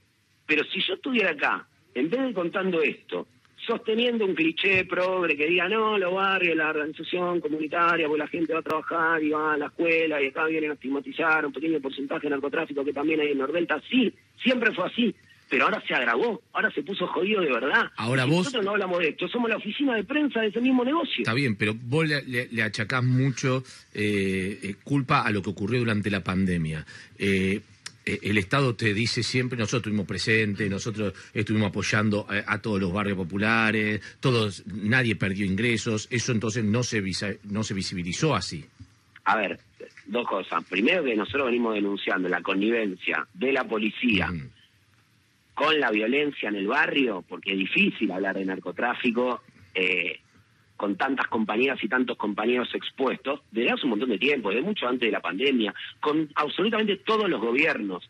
Pero 0.45 0.63
si 0.65 0.81
yo 0.81 0.95
estuviera 0.95 1.31
acá, 1.31 1.67
en 1.93 2.09
vez 2.09 2.21
de 2.21 2.33
contando 2.33 2.81
esto, 2.81 3.27
sosteniendo 3.67 4.25
un 4.25 4.33
cliché 4.33 4.85
progre 4.85 5.35
que 5.35 5.45
diga, 5.45 5.67
no, 5.67 5.97
los 5.97 6.13
barrios, 6.13 6.55
la 6.55 6.69
organización 6.69 7.41
comunitaria, 7.41 8.07
pues 8.07 8.17
la 8.17 8.27
gente 8.27 8.53
va 8.53 8.59
a 8.59 8.63
trabajar 8.63 9.21
y 9.21 9.29
va 9.29 9.53
a 9.53 9.57
la 9.57 9.65
escuela 9.65 10.21
y 10.21 10.27
acá 10.27 10.45
vienen 10.45 10.71
a 10.71 10.75
estigmatizar 10.75 11.45
un 11.45 11.51
pequeño 11.51 11.81
porcentaje 11.81 12.27
de 12.27 12.29
narcotráfico 12.31 12.85
que 12.85 12.93
también 12.93 13.19
hay 13.19 13.31
en 13.31 13.39
Nordelta. 13.39 13.81
Sí, 13.89 14.13
siempre 14.41 14.73
fue 14.73 14.87
así, 14.87 15.13
pero 15.49 15.65
ahora 15.65 15.83
se 15.85 15.93
agravó, 15.93 16.41
ahora 16.53 16.71
se 16.71 16.81
puso 16.81 17.05
jodido 17.07 17.41
de 17.41 17.51
verdad. 17.51 17.91
Ahora 17.97 18.23
vos... 18.23 18.37
Nosotros 18.37 18.63
no 18.63 18.71
hablamos 18.71 18.99
de 18.99 19.09
esto, 19.09 19.27
somos 19.27 19.49
la 19.49 19.57
oficina 19.57 19.95
de 19.95 20.05
prensa 20.05 20.39
de 20.39 20.47
ese 20.47 20.61
mismo 20.61 20.85
negocio. 20.85 21.19
Está 21.19 21.33
bien, 21.33 21.57
pero 21.57 21.73
vos 21.75 22.07
le, 22.07 22.63
achacás 22.63 23.03
mucho 23.03 23.63
eh, 23.93 24.59
eh, 24.63 24.75
culpa 24.83 25.21
a 25.21 25.31
lo 25.31 25.41
que 25.41 25.49
ocurrió 25.49 25.79
durante 25.79 26.09
la 26.09 26.23
pandemia. 26.23 26.85
Eh, 27.19 27.61
el 28.07 28.37
Estado 28.37 28.75
te 28.75 28.93
dice 28.93 29.23
siempre, 29.23 29.57
nosotros 29.57 29.81
estuvimos 29.81 30.05
presentes, 30.05 30.69
nosotros 30.69 31.13
estuvimos 31.33 31.69
apoyando 31.69 32.25
a, 32.29 32.59
todos 32.59 32.79
los 32.79 32.91
barrios 32.91 33.17
populares, 33.17 34.01
todos, 34.19 34.63
nadie 34.65 35.15
perdió 35.15 35.45
ingresos, 35.45 36.07
eso 36.11 36.31
entonces 36.31 36.63
no 36.63 36.83
se, 36.83 37.03
no 37.43 37.63
se 37.63 37.73
visibilizó 37.73 38.35
así. 38.35 38.65
A 39.25 39.35
ver, 39.35 39.59
dos 40.05 40.27
cosas. 40.27 40.63
Primero 40.65 41.03
que 41.03 41.15
nosotros 41.15 41.47
venimos 41.47 41.75
denunciando 41.75 42.29
la 42.29 42.41
connivencia 42.41 43.27
de 43.33 43.51
la 43.51 43.63
policía 43.65 44.31
con 45.53 45.79
la 45.79 45.89
violencia 45.89 46.49
en 46.49 46.55
el 46.55 46.67
barrio, 46.67 47.23
porque 47.27 47.51
es 47.51 47.57
difícil 47.57 48.11
hablar 48.11 48.37
de 48.37 48.45
narcotráfico. 48.45 49.41
Eh, 49.73 50.19
con 50.77 50.95
tantas 50.95 51.27
compañeras 51.27 51.83
y 51.83 51.89
tantos 51.89 52.15
compañeros 52.17 52.73
expuestos 52.73 53.41
desde 53.51 53.71
hace 53.71 53.83
un 53.83 53.91
montón 53.91 54.09
de 54.09 54.19
tiempo, 54.19 54.49
desde 54.49 54.61
mucho 54.61 54.87
antes 54.87 55.07
de 55.07 55.11
la 55.11 55.19
pandemia, 55.19 55.73
con 55.99 56.29
absolutamente 56.35 56.97
todos 56.97 57.27
los 57.29 57.41
gobiernos. 57.41 58.09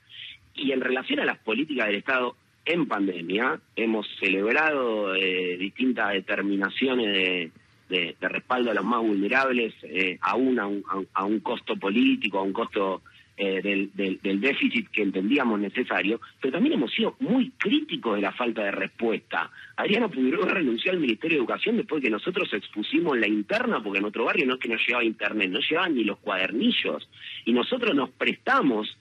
Y 0.54 0.72
en 0.72 0.82
relación 0.82 1.20
a 1.22 1.26
las 1.26 1.40
políticas 1.40 1.88
del 1.88 1.96
Estado 1.96 2.36
en 2.66 2.86
pandemia, 2.86 3.60
hemos 3.76 4.06
celebrado 4.20 5.16
eh, 5.16 5.58
distintas 5.58 6.12
determinaciones 6.14 7.52
de, 7.90 8.16
respaldo 8.20 8.72
a 8.72 8.74
los 8.74 8.84
más 8.84 9.02
vulnerables, 9.02 9.74
eh, 9.84 10.18
aún 10.22 10.60
a 10.60 11.26
un 11.26 11.40
costo 11.40 11.78
político, 11.78 12.40
a 12.40 12.44
un 12.44 12.52
costo 12.52 13.02
eh, 13.40 13.62
del, 13.62 14.20
del, 14.24 14.42
déficit 14.42 14.90
que 14.90 15.04
entendíamos 15.04 15.60
necesario, 15.60 16.20
pero 16.42 16.54
también 16.54 16.74
hemos 16.74 16.92
sido 16.92 17.16
muy 17.20 17.52
críticos 17.52 18.16
de 18.16 18.24
la 18.24 18.32
falta 18.32 18.64
de 18.64 18.72
respuesta. 18.72 19.52
Adriano 19.76 20.10
Figueroa 20.10 20.48
renunció 20.48 20.92
al 20.92 21.00
Ministerio 21.00 21.38
de 21.38 21.42
Educación 21.42 21.78
después 21.78 22.02
de 22.02 22.08
que 22.08 22.12
nosotros 22.12 22.52
expusimos 22.52 23.16
la 23.16 23.28
interna, 23.28 23.84
porque 23.84 24.00
en 24.00 24.06
otro 24.06 24.26
barrio 24.26 24.48
no 24.48 24.56
es 24.56 24.60
que 24.60 24.70
no 24.70 24.78
llegaba 24.78 25.04
internet, 25.04 25.52
no 25.52 25.60
llegaban 25.60 25.94
ni 25.94 26.04
los 26.04 26.18
cuadernillos, 26.18 27.08
y 27.46 27.54
nosotros 27.54 27.94
nos 27.94 28.10
prestamos 28.10 28.98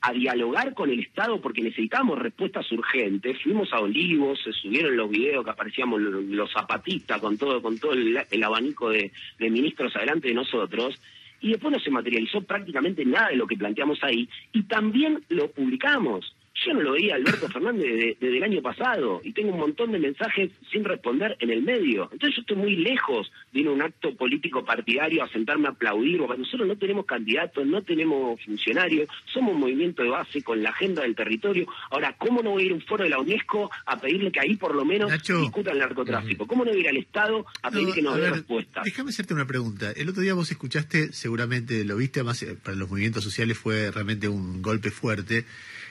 a 0.00 0.12
dialogar 0.12 0.72
con 0.72 0.88
el 0.88 1.00
Estado 1.00 1.40
porque 1.42 1.60
necesitábamos 1.60 2.18
respuestas 2.18 2.70
urgentes. 2.72 3.36
Fuimos 3.42 3.70
a 3.74 3.80
Olivos, 3.80 4.38
se 4.42 4.52
subieron 4.52 4.96
los 4.96 5.10
videos 5.10 5.44
que 5.44 5.50
aparecíamos 5.50 6.00
los, 6.00 6.50
zapatistas 6.52 7.20
con 7.20 7.36
todo, 7.36 7.60
con 7.60 7.78
todo 7.78 7.92
el, 7.92 8.42
abanico 8.42 8.88
de, 8.88 9.12
de 9.38 9.50
ministros 9.50 9.94
adelante 9.94 10.28
de 10.28 10.34
nosotros 10.34 10.98
y 11.44 11.50
después 11.50 11.72
no 11.74 11.78
se 11.78 11.90
materializó 11.90 12.40
prácticamente 12.40 13.04
nada 13.04 13.28
de 13.28 13.36
lo 13.36 13.46
que 13.46 13.58
planteamos 13.58 14.02
ahí 14.02 14.26
y 14.52 14.62
también 14.62 15.22
lo 15.28 15.50
publicamos. 15.50 16.34
Yo 16.54 16.72
no 16.72 16.82
lo 16.82 16.92
veía 16.92 17.16
Alberto 17.16 17.48
Fernández 17.48 18.16
desde, 18.20 18.36
el 18.36 18.42
año 18.42 18.62
pasado 18.62 19.20
y 19.24 19.32
tengo 19.32 19.52
un 19.52 19.58
montón 19.58 19.90
de 19.90 19.98
mensajes 19.98 20.52
sin 20.70 20.84
responder 20.84 21.36
en 21.40 21.50
el 21.50 21.62
medio. 21.62 22.08
Entonces 22.12 22.36
yo 22.36 22.40
estoy 22.42 22.56
muy 22.56 22.76
lejos 22.76 23.30
de 23.52 23.60
ir 23.60 23.66
a 23.66 23.72
un 23.72 23.82
acto 23.82 24.14
político 24.14 24.64
partidario 24.64 25.24
a 25.24 25.28
sentarme 25.28 25.66
a 25.66 25.70
aplaudir, 25.72 26.18
porque 26.18 26.38
nosotros 26.38 26.68
no 26.68 26.76
tenemos 26.76 27.06
candidatos, 27.06 27.66
no 27.66 27.82
tenemos 27.82 28.40
funcionarios, 28.44 29.08
somos 29.32 29.54
un 29.54 29.60
movimiento 29.60 30.02
de 30.02 30.10
base 30.10 30.42
con 30.42 30.62
la 30.62 30.70
agenda 30.70 31.02
del 31.02 31.16
territorio. 31.16 31.66
Ahora, 31.90 32.14
¿cómo 32.16 32.40
no 32.40 32.50
voy 32.50 32.62
a 32.62 32.66
ir 32.66 32.72
a 32.72 32.74
un 32.76 32.82
foro 32.82 33.02
de 33.02 33.10
la 33.10 33.18
UNESCO 33.18 33.70
a 33.86 34.00
pedirle 34.00 34.30
que 34.30 34.40
ahí 34.40 34.56
por 34.56 34.74
lo 34.76 34.84
menos 34.84 35.10
discutan 35.10 35.74
el 35.74 35.80
narcotráfico? 35.80 36.46
¿Cómo 36.46 36.64
no 36.64 36.70
voy 36.70 36.80
a 36.80 36.82
ir 36.82 36.88
al 36.88 36.96
Estado 36.98 37.46
a 37.62 37.70
pedir 37.70 37.92
que 37.92 38.02
nos 38.02 38.16
dé 38.16 38.30
respuesta? 38.30 38.82
Déjame 38.84 39.10
hacerte 39.10 39.34
una 39.34 39.46
pregunta. 39.46 39.90
El 39.90 40.08
otro 40.08 40.22
día 40.22 40.34
vos 40.34 40.50
escuchaste, 40.50 41.12
seguramente 41.12 41.84
lo 41.84 41.96
viste, 41.96 42.20
además 42.20 42.42
eh, 42.44 42.56
para 42.62 42.76
los 42.76 42.88
movimientos 42.88 43.24
sociales 43.24 43.58
fue 43.58 43.90
realmente 43.90 44.28
un 44.28 44.62
golpe 44.62 44.92
fuerte 44.92 45.44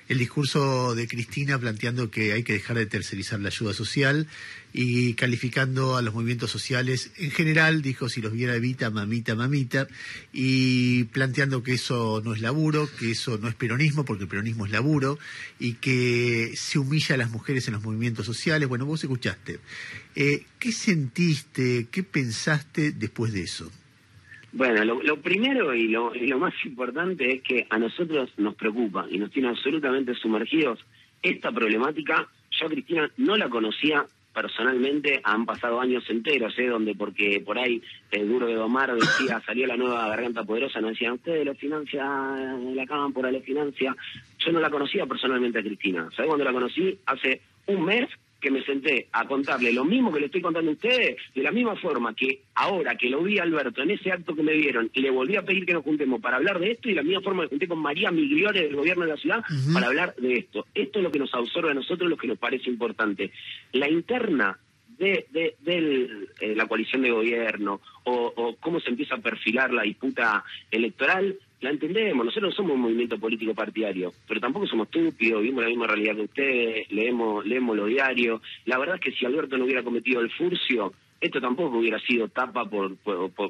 el 0.10 0.18
discurso 0.18 0.96
de 0.96 1.08
Cristina 1.08 1.60
planteando 1.60 2.12
que 2.12 2.34
hay 2.34 2.44
que 2.44 2.54
dejar 2.54 2.78
de 2.78 2.86
tercerizar 2.86 3.40
la 3.40 3.50
ayuda 3.50 3.74
social 3.74 4.28
y 4.74 5.14
calificando 5.14 5.98
a 5.98 6.02
los 6.02 6.14
movimientos 6.14 6.50
sociales 6.52 7.12
en 7.18 7.32
general, 7.32 7.82
dijo 7.82 8.10
si 8.10 8.22
los 8.22 8.34
viera 8.34 8.56
Evita, 8.56 8.90
mamita, 8.90 9.36
mamita, 9.36 9.88
y 10.34 11.06
planteando 11.06 11.62
que 11.62 11.74
eso 11.74 12.22
no 12.26 12.34
es 12.34 12.42
laburo, 12.42 12.90
que 13.00 13.12
eso 13.12 13.38
no 13.38 13.48
es 13.48 13.56
peronismo, 13.56 14.04
porque 14.04 14.24
el 14.24 14.30
peronismo 14.30 14.66
es 14.66 14.72
laburo, 14.72 15.20
y 15.60 15.74
que 15.74 16.54
se 16.56 16.80
humilla 16.80 17.16
a 17.16 17.20
las 17.20 17.30
mujeres 17.30 17.68
en 17.68 17.76
los 17.76 17.84
movimientos 17.84 18.26
sociales. 18.26 18.68
Bueno, 18.68 18.86
vos 18.86 19.04
escuchaste. 19.04 19.60
Eh, 20.16 20.46
¿Qué 20.58 20.72
sentiste, 20.72 21.88
qué 21.92 22.04
pensaste 22.04 22.92
después 22.92 23.32
de 23.32 23.44
eso? 23.44 23.72
Bueno, 24.54 24.86
lo, 24.86 25.18
primero 25.18 25.74
y 25.74 25.88
lo, 25.88 26.12
más 26.38 26.54
importante 26.64 27.34
es 27.34 27.42
que 27.42 27.66
a 27.72 27.80
nosotros 27.80 28.30
nos 28.38 28.54
preocupa 28.54 29.08
y 29.10 29.18
nos 29.18 29.32
tiene 29.32 29.50
absolutamente 29.50 30.14
sumergidos 30.14 30.80
esta 31.24 31.52
problemática. 31.52 32.28
Yo 32.52 32.68
Cristina 32.68 33.10
no 33.18 33.36
la 33.36 33.50
conocía 33.50 34.06
personalmente, 34.32 35.22
han 35.24 35.48
pasado 35.48 35.82
años 35.82 36.08
enteros, 36.08 36.54
¿eh? 36.60 36.68
donde 36.68 36.94
porque 36.94 37.42
por 37.44 37.58
ahí 37.58 37.82
el 38.12 38.30
duro 38.30 38.46
de 38.46 38.54
Domar 38.54 38.94
decía, 38.94 39.42
salió 39.46 39.66
la 39.66 39.76
nueva 39.76 40.08
garganta 40.10 40.44
poderosa, 40.44 40.82
nos 40.82 40.92
decían, 40.92 41.14
ustedes 41.14 41.46
lo 41.46 41.56
financia, 41.56 42.06
la 42.06 42.86
cámpora 42.86 43.32
lo 43.32 43.42
financia. 43.42 43.96
Yo 44.38 44.52
no 44.52 44.60
la 44.60 44.70
conocía 44.70 45.08
personalmente 45.08 45.60
a 45.60 45.64
Cristina. 45.64 46.10
¿Sabes 46.16 46.28
cuándo 46.28 46.46
la 46.46 46.54
conocí? 46.54 47.00
Hace 47.08 47.42
un 47.66 47.86
mes 47.86 48.08
que 48.44 48.52
me 48.52 48.64
senté 48.64 49.08
a 49.14 49.26
contarle 49.26 49.72
lo 49.72 49.86
mismo 49.86 50.12
que 50.12 50.20
le 50.20 50.26
estoy 50.26 50.42
contando 50.42 50.70
a 50.70 50.74
ustedes, 50.74 51.16
de 51.34 51.42
la 51.42 51.52
misma 51.52 51.78
forma 51.78 52.14
que 52.14 52.42
ahora 52.56 52.96
que 52.96 53.10
lo 53.10 53.24
vi 53.24 53.40
a 53.40 53.44
Alberto 53.44 53.82
en 53.82 53.92
ese 53.92 54.12
acto 54.12 54.36
que 54.36 54.44
me 54.44 54.54
vieron 54.54 54.92
y 54.94 55.02
le 55.02 55.10
volví 55.10 55.38
a 55.38 55.44
pedir 55.44 55.66
que 55.66 55.74
nos 55.74 55.84
juntemos 55.84 56.22
para 56.22 56.38
hablar 56.38 56.60
de 56.60 56.72
esto 56.72 56.90
y 56.90 56.92
de 56.92 56.98
la 56.98 57.04
misma 57.04 57.22
forma 57.22 57.44
que 57.44 57.50
junté 57.50 57.68
con 57.70 57.80
María 57.80 58.12
Migliore 58.12 58.64
del 58.64 58.76
gobierno 58.76 59.06
de 59.06 59.12
la 59.12 59.18
ciudad 59.18 59.44
para 59.74 59.88
hablar 59.88 60.14
de 60.18 60.34
esto. 60.34 60.68
Esto 60.76 61.00
es 61.00 61.04
lo 61.04 61.12
que 61.12 61.20
nos 61.20 61.34
absorbe 61.34 61.72
a 61.72 61.74
nosotros, 61.74 62.10
lo 62.10 62.18
que 62.18 62.28
nos 62.28 62.38
parece 62.38 62.70
importante. 62.70 63.32
La 63.72 63.90
interna 63.90 64.60
de, 64.98 65.26
de, 65.32 66.28
eh, 66.42 66.56
la 66.56 66.68
coalición 66.68 67.02
de 67.02 67.12
gobierno 67.12 67.80
o, 68.04 68.34
o, 68.36 68.56
cómo 68.58 68.82
se 68.82 68.90
empieza 68.90 69.16
a 69.16 69.22
perfilar 69.22 69.72
la 69.72 69.84
disputa 69.84 70.44
electoral 70.70 71.38
la 71.64 71.70
entendemos, 71.70 72.26
nosotros 72.26 72.52
no 72.52 72.56
somos 72.56 72.76
un 72.76 72.82
movimiento 72.82 73.18
político 73.18 73.54
partidario, 73.54 74.12
pero 74.28 74.42
tampoco 74.42 74.68
somos 74.68 74.88
estúpidos, 74.88 75.42
vivimos 75.42 75.64
la 75.64 75.70
misma 75.70 75.88
realidad 75.88 76.16
que 76.16 76.22
ustedes, 76.24 76.92
leemos, 76.92 77.46
leemos 77.46 77.78
los 77.78 77.88
diarios. 77.88 78.42
La 78.66 78.78
verdad 78.78 78.96
es 78.96 79.02
que 79.02 79.12
si 79.14 79.26
Alberto 79.26 79.58
no 79.58 79.64
hubiera 79.64 79.82
cometido 79.82 80.20
el 80.20 80.30
furcio, 80.30 80.92
esto 81.22 81.40
tampoco 81.40 81.78
hubiera 81.78 82.00
sido 82.00 82.28
tapa 82.28 82.66
por, 82.66 82.98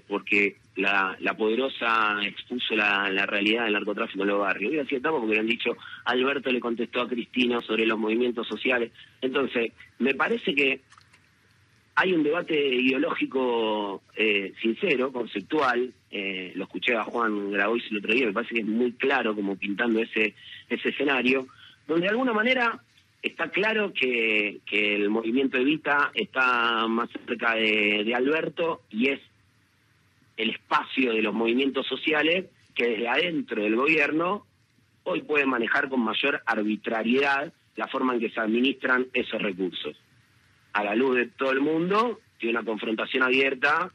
porque 0.07 0.57
la, 0.75 1.17
poderosa 1.35 2.19
expuso 2.23 2.75
la, 2.75 3.25
realidad 3.25 3.63
del 3.63 3.73
narcotráfico 3.73 4.21
en 4.21 4.29
los 4.29 4.39
barrios. 4.41 4.69
Hubiera 4.69 4.87
sido 4.87 5.01
tapa 5.01 5.19
porque 5.19 5.39
han 5.39 5.47
dicho, 5.47 5.75
Alberto 6.05 6.51
le 6.51 6.59
contestó 6.59 7.01
a 7.01 7.09
Cristina 7.09 7.61
sobre 7.61 7.87
los 7.87 7.97
movimientos 7.97 8.47
sociales. 8.47 8.91
Entonces, 9.21 9.71
me 9.97 10.13
parece 10.13 10.53
que 10.53 10.81
hay 11.95 12.13
un 12.13 12.23
debate 12.23 12.55
ideológico 12.55 14.01
eh, 14.15 14.53
sincero, 14.61 15.11
conceptual. 15.11 15.93
Eh, 16.09 16.51
lo 16.55 16.65
escuché 16.65 16.95
a 16.95 17.03
Juan 17.03 17.51
Grabois 17.51 17.83
el 17.91 17.97
otro 17.97 18.13
día, 18.13 18.27
me 18.27 18.33
parece 18.33 18.55
que 18.55 18.61
es 18.61 18.67
muy 18.67 18.93
claro 18.93 19.35
como 19.35 19.55
pintando 19.55 19.99
ese, 19.99 20.35
ese 20.69 20.89
escenario, 20.89 21.47
donde 21.87 22.03
de 22.05 22.09
alguna 22.09 22.33
manera 22.33 22.79
está 23.21 23.49
claro 23.49 23.93
que, 23.93 24.61
el 24.71 25.09
movimiento 25.09 25.57
Evita 25.57 26.11
está 26.13 26.87
más 26.87 27.09
cerca 27.25 27.55
de, 27.55 28.03
de 28.03 28.15
Alberto 28.15 28.81
y 28.89 29.09
es 29.09 29.19
el 30.37 30.49
espacio 30.49 31.13
de 31.13 31.21
los 31.21 31.33
movimientos 31.33 31.87
sociales 31.87 32.45
que 32.73 32.87
desde 32.87 33.07
adentro 33.07 33.61
del 33.63 33.75
gobierno 33.75 34.45
hoy 35.03 35.21
puede 35.21 35.45
manejar 35.45 35.89
con 35.89 36.01
mayor 36.01 36.41
arbitrariedad 36.45 37.53
la 37.75 37.87
forma 37.87 38.13
en 38.13 38.19
que 38.19 38.29
se 38.29 38.39
administran 38.39 39.07
esos 39.13 39.41
recursos 39.41 39.95
a 40.73 40.83
la 40.83 40.95
luz 40.95 41.15
de 41.15 41.27
todo 41.27 41.51
el 41.51 41.61
mundo, 41.61 42.19
tiene 42.37 42.57
una 42.57 42.65
confrontación 42.65 43.23
abierta 43.23 43.91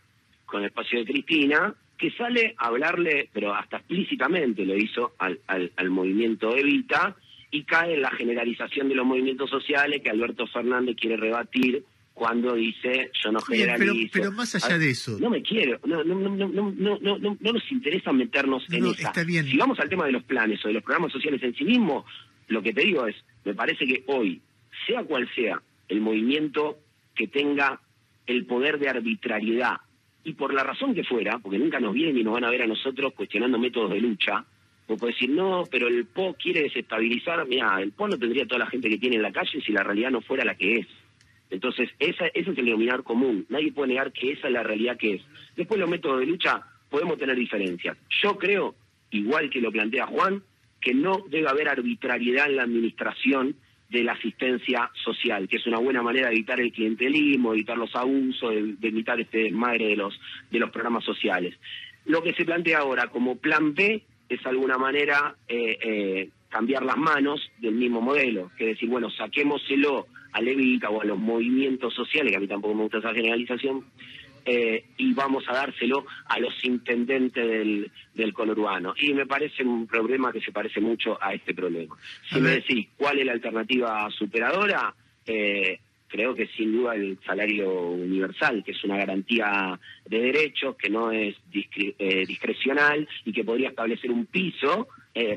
con 0.46 0.62
el 0.62 0.68
espacio 0.68 1.00
de 1.00 1.04
Cristina, 1.04 1.74
que 1.98 2.10
sale 2.12 2.54
a 2.56 2.68
hablarle, 2.68 3.28
pero 3.32 3.54
hasta 3.54 3.78
explícitamente 3.78 4.64
lo 4.64 4.76
hizo 4.76 5.12
al, 5.18 5.40
al, 5.46 5.90
movimiento 5.90 6.56
Evita, 6.56 7.16
y 7.50 7.64
cae 7.64 7.94
en 7.94 8.02
la 8.02 8.10
generalización 8.10 8.88
de 8.88 8.94
los 8.94 9.06
movimientos 9.06 9.50
sociales 9.50 10.00
que 10.02 10.10
Alberto 10.10 10.46
Fernández 10.46 10.96
quiere 10.98 11.16
rebatir 11.16 11.82
cuando 12.14 12.54
dice 12.54 13.10
yo 13.22 13.32
no 13.32 13.40
generalizo. 13.40 14.10
pero, 14.12 14.24
pero, 14.24 14.32
más 14.32 14.54
allá 14.54 14.78
de 14.78 14.90
eso. 14.90 15.18
No 15.20 15.30
me 15.30 15.42
quiero, 15.42 15.80
no, 15.84 16.04
no, 16.04 16.14
no, 16.14 16.28
no, 16.28 16.48
no, 16.48 16.98
no, 17.00 17.18
no 17.18 17.52
nos 17.52 17.72
interesa 17.72 18.12
meternos 18.12 18.64
en 18.70 18.86
esa. 18.86 19.08
Está 19.08 19.24
bien. 19.24 19.46
Si 19.46 19.56
vamos 19.56 19.78
al 19.80 19.88
tema 19.88 20.04
de 20.06 20.12
los 20.12 20.24
planes 20.24 20.62
o 20.64 20.68
de 20.68 20.74
los 20.74 20.82
programas 20.82 21.12
sociales 21.12 21.42
en 21.42 21.54
sí 21.54 21.64
mismo, 21.64 22.04
lo 22.48 22.62
que 22.62 22.72
te 22.72 22.82
digo 22.82 23.06
es, 23.06 23.16
me 23.44 23.54
parece 23.54 23.86
que 23.86 24.04
hoy, 24.08 24.40
sea 24.86 25.02
cual 25.04 25.28
sea 25.34 25.62
el 25.88 26.00
movimiento 26.00 26.78
que 27.14 27.28
tenga 27.28 27.80
el 28.26 28.46
poder 28.46 28.78
de 28.78 28.88
arbitrariedad. 28.88 29.78
Y 30.24 30.34
por 30.34 30.52
la 30.52 30.62
razón 30.62 30.94
que 30.94 31.04
fuera, 31.04 31.38
porque 31.38 31.58
nunca 31.58 31.80
nos 31.80 31.94
vienen 31.94 32.18
y 32.18 32.24
nos 32.24 32.34
van 32.34 32.44
a 32.44 32.50
ver 32.50 32.62
a 32.62 32.66
nosotros 32.66 33.14
cuestionando 33.14 33.58
métodos 33.58 33.90
de 33.90 34.00
lucha, 34.00 34.44
o 34.86 34.96
puede 34.96 35.12
decir, 35.12 35.30
no, 35.30 35.64
pero 35.70 35.86
el 35.86 36.06
PO 36.06 36.34
quiere 36.34 36.62
desestabilizar, 36.62 37.46
mira, 37.46 37.80
el 37.80 37.92
PO 37.92 38.08
no 38.08 38.18
tendría 38.18 38.46
toda 38.46 38.60
la 38.60 38.66
gente 38.66 38.88
que 38.88 38.98
tiene 38.98 39.16
en 39.16 39.22
la 39.22 39.32
calle 39.32 39.60
si 39.60 39.72
la 39.72 39.82
realidad 39.82 40.10
no 40.10 40.22
fuera 40.22 40.44
la 40.44 40.54
que 40.54 40.76
es. 40.76 40.86
Entonces, 41.50 41.90
esa, 41.98 42.26
ese 42.26 42.50
es 42.50 42.58
el 42.58 42.64
denominador 42.64 43.04
común. 43.04 43.46
Nadie 43.48 43.72
puede 43.72 43.88
negar 43.88 44.12
que 44.12 44.32
esa 44.32 44.48
es 44.48 44.52
la 44.52 44.62
realidad 44.62 44.96
que 44.96 45.14
es. 45.14 45.22
Después 45.56 45.80
los 45.80 45.88
métodos 45.88 46.20
de 46.20 46.26
lucha 46.26 46.62
podemos 46.90 47.18
tener 47.18 47.36
diferencias. 47.36 47.96
Yo 48.22 48.36
creo, 48.38 48.74
igual 49.10 49.50
que 49.50 49.60
lo 49.60 49.70
plantea 49.70 50.06
Juan, 50.06 50.42
que 50.80 50.94
no 50.94 51.24
debe 51.28 51.48
haber 51.48 51.68
arbitrariedad 51.68 52.46
en 52.46 52.56
la 52.56 52.62
administración 52.62 53.56
de 53.88 54.04
la 54.04 54.12
asistencia 54.12 54.90
social, 55.04 55.48
que 55.48 55.56
es 55.56 55.66
una 55.66 55.78
buena 55.78 56.02
manera 56.02 56.28
de 56.28 56.34
evitar 56.34 56.60
el 56.60 56.72
clientelismo, 56.72 57.54
evitar 57.54 57.78
los 57.78 57.94
abusos, 57.96 58.50
de, 58.52 58.88
evitar 58.88 59.18
este 59.20 59.50
madre 59.50 59.88
de 59.88 59.96
los, 59.96 60.18
de 60.50 60.58
los 60.58 60.70
programas 60.70 61.04
sociales. 61.04 61.54
Lo 62.04 62.22
que 62.22 62.34
se 62.34 62.44
plantea 62.44 62.78
ahora 62.78 63.08
como 63.08 63.36
plan 63.36 63.74
B 63.74 64.02
es 64.28 64.42
de 64.42 64.50
alguna 64.50 64.76
manera 64.76 65.36
eh, 65.48 65.78
eh, 65.80 66.30
cambiar 66.48 66.82
las 66.82 66.96
manos 66.96 67.50
del 67.58 67.74
mismo 67.74 68.00
modelo, 68.00 68.50
que 68.58 68.66
decir, 68.66 68.88
bueno, 68.88 69.10
saquémoselo 69.10 70.06
a 70.32 70.40
Levita 70.40 70.90
o 70.90 71.00
a 71.00 71.04
los 71.04 71.18
movimientos 71.18 71.94
sociales, 71.94 72.30
que 72.30 72.36
a 72.36 72.40
mí 72.40 72.48
tampoco 72.48 72.74
me 72.74 72.82
gusta 72.82 72.98
esa 72.98 73.14
generalización, 73.14 73.84
eh, 74.50 74.82
y 74.96 75.12
vamos 75.12 75.44
a 75.46 75.52
dárselo 75.52 76.06
a 76.24 76.38
los 76.40 76.64
intendentes 76.64 77.46
del, 77.46 77.90
del 78.14 78.32
conurbano. 78.32 78.94
Y 78.98 79.12
me 79.12 79.26
parece 79.26 79.62
un 79.62 79.86
problema 79.86 80.32
que 80.32 80.40
se 80.40 80.52
parece 80.52 80.80
mucho 80.80 81.18
a 81.20 81.34
este 81.34 81.52
problema. 81.52 81.94
Si 82.30 82.40
me 82.40 82.52
decís 82.52 82.88
cuál 82.96 83.18
es 83.18 83.26
la 83.26 83.32
alternativa 83.32 84.08
superadora, 84.10 84.94
eh, 85.26 85.78
creo 86.06 86.34
que 86.34 86.46
sin 86.46 86.72
duda 86.72 86.94
el 86.94 87.18
salario 87.26 87.90
universal, 87.90 88.64
que 88.64 88.72
es 88.72 88.82
una 88.84 88.96
garantía 88.96 89.78
de 90.06 90.18
derechos, 90.18 90.76
que 90.76 90.88
no 90.88 91.12
es 91.12 91.36
eh, 91.52 92.24
discrecional 92.26 93.06
y 93.26 93.32
que 93.34 93.44
podría 93.44 93.68
establecer 93.68 94.10
un 94.10 94.24
piso 94.24 94.88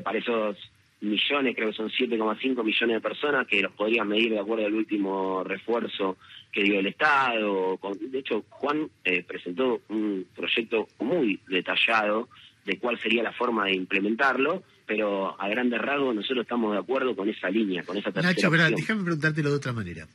para 0.04 0.18
esos 0.18 0.56
millones, 1.02 1.54
creo 1.54 1.70
que 1.70 1.76
son 1.76 1.90
7,5 1.90 2.64
millones 2.64 2.96
de 2.96 3.00
personas 3.00 3.46
que 3.46 3.60
los 3.60 3.72
podrían 3.72 4.08
medir 4.08 4.30
de 4.30 4.38
acuerdo 4.38 4.66
al 4.66 4.74
último 4.74 5.42
refuerzo 5.44 6.16
que 6.50 6.62
dio 6.62 6.78
el 6.78 6.86
Estado. 6.86 7.78
De 8.00 8.18
hecho, 8.18 8.44
Juan 8.48 8.88
eh, 9.04 9.22
presentó 9.22 9.82
un 9.88 10.26
proyecto 10.34 10.88
muy 11.00 11.40
detallado 11.48 12.28
de 12.64 12.78
cuál 12.78 12.98
sería 13.00 13.22
la 13.22 13.32
forma 13.32 13.66
de 13.66 13.74
implementarlo, 13.74 14.62
pero 14.86 15.40
a 15.40 15.48
grandes 15.48 15.80
rasgos 15.80 16.14
nosotros 16.14 16.42
estamos 16.42 16.72
de 16.72 16.78
acuerdo 16.78 17.16
con 17.16 17.28
esa 17.28 17.50
línea, 17.50 17.82
con 17.82 17.96
esa 17.96 18.12
tercera 18.12 18.34
Nacho, 18.34 18.50
pero 18.50 18.70
déjame 18.70 19.02
preguntártelo 19.02 19.50
de 19.50 19.56
otra 19.56 19.72
manera. 19.72 20.06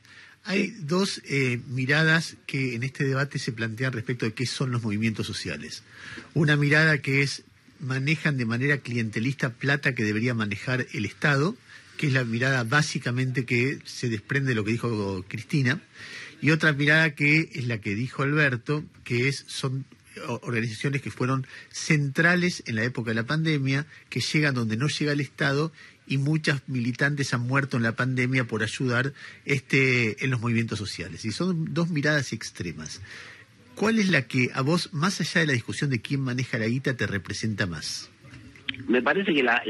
Hay 0.45 0.67
dos 0.79 1.21
eh, 1.29 1.59
miradas 1.67 2.37
que 2.45 2.75
en 2.75 2.83
este 2.83 3.03
debate 3.03 3.37
se 3.37 3.51
plantean 3.51 3.91
respecto 3.91 4.25
de 4.25 4.33
qué 4.33 4.45
son 4.45 4.71
los 4.71 4.81
movimientos 4.81 5.27
sociales. 5.27 5.83
Una 6.35 6.55
mirada 6.55 6.99
que 6.99 7.21
es 7.21 7.43
manejan 7.79 8.37
de 8.37 8.45
manera 8.45 8.77
clientelista 8.77 9.51
plata 9.51 9.95
que 9.95 10.03
debería 10.03 10.33
manejar 10.33 10.87
el 10.93 11.05
Estado, 11.05 11.55
que 11.97 12.07
es 12.07 12.13
la 12.13 12.23
mirada 12.23 12.63
básicamente 12.63 13.45
que 13.45 13.79
se 13.85 14.09
desprende 14.09 14.49
de 14.49 14.55
lo 14.55 14.63
que 14.63 14.71
dijo 14.71 15.25
Cristina, 15.27 15.81
y 16.41 16.51
otra 16.51 16.73
mirada 16.73 17.15
que 17.15 17.49
es 17.53 17.65
la 17.65 17.79
que 17.79 17.95
dijo 17.95 18.23
Alberto, 18.23 18.83
que 19.03 19.27
es 19.27 19.43
son 19.47 19.85
organizaciones 20.41 21.01
que 21.01 21.11
fueron 21.11 21.45
centrales 21.71 22.63
en 22.65 22.75
la 22.75 22.83
época 22.83 23.11
de 23.11 23.15
la 23.15 23.25
pandemia, 23.25 23.85
que 24.09 24.19
llegan 24.19 24.55
donde 24.55 24.77
no 24.77 24.87
llega 24.87 25.11
el 25.11 25.21
Estado 25.21 25.71
y 26.07 26.17
muchas 26.17 26.61
militantes 26.67 27.33
han 27.33 27.41
muerto 27.41 27.77
en 27.77 27.83
la 27.83 27.95
pandemia 27.95 28.45
por 28.45 28.63
ayudar 28.63 29.13
este 29.45 30.23
en 30.23 30.31
los 30.31 30.39
movimientos 30.39 30.79
sociales. 30.79 31.25
Y 31.25 31.31
son 31.31 31.73
dos 31.73 31.89
miradas 31.89 32.33
extremas. 32.33 33.01
¿Cuál 33.77 33.99
es 33.99 34.09
la 34.09 34.27
que 34.27 34.49
a 34.55 34.63
vos, 34.63 34.91
más 34.91 35.21
allá 35.21 35.41
de 35.41 35.47
la 35.47 35.53
discusión 35.53 35.91
de 35.91 36.01
quién 36.01 36.21
maneja 36.21 36.57
la 36.57 36.65
guita, 36.65 36.97
te 36.97 37.05
representa 37.05 37.67
más? 37.67 38.11
Me 38.87 39.03
parece 39.03 39.31
que 39.31 39.43
la, 39.43 39.61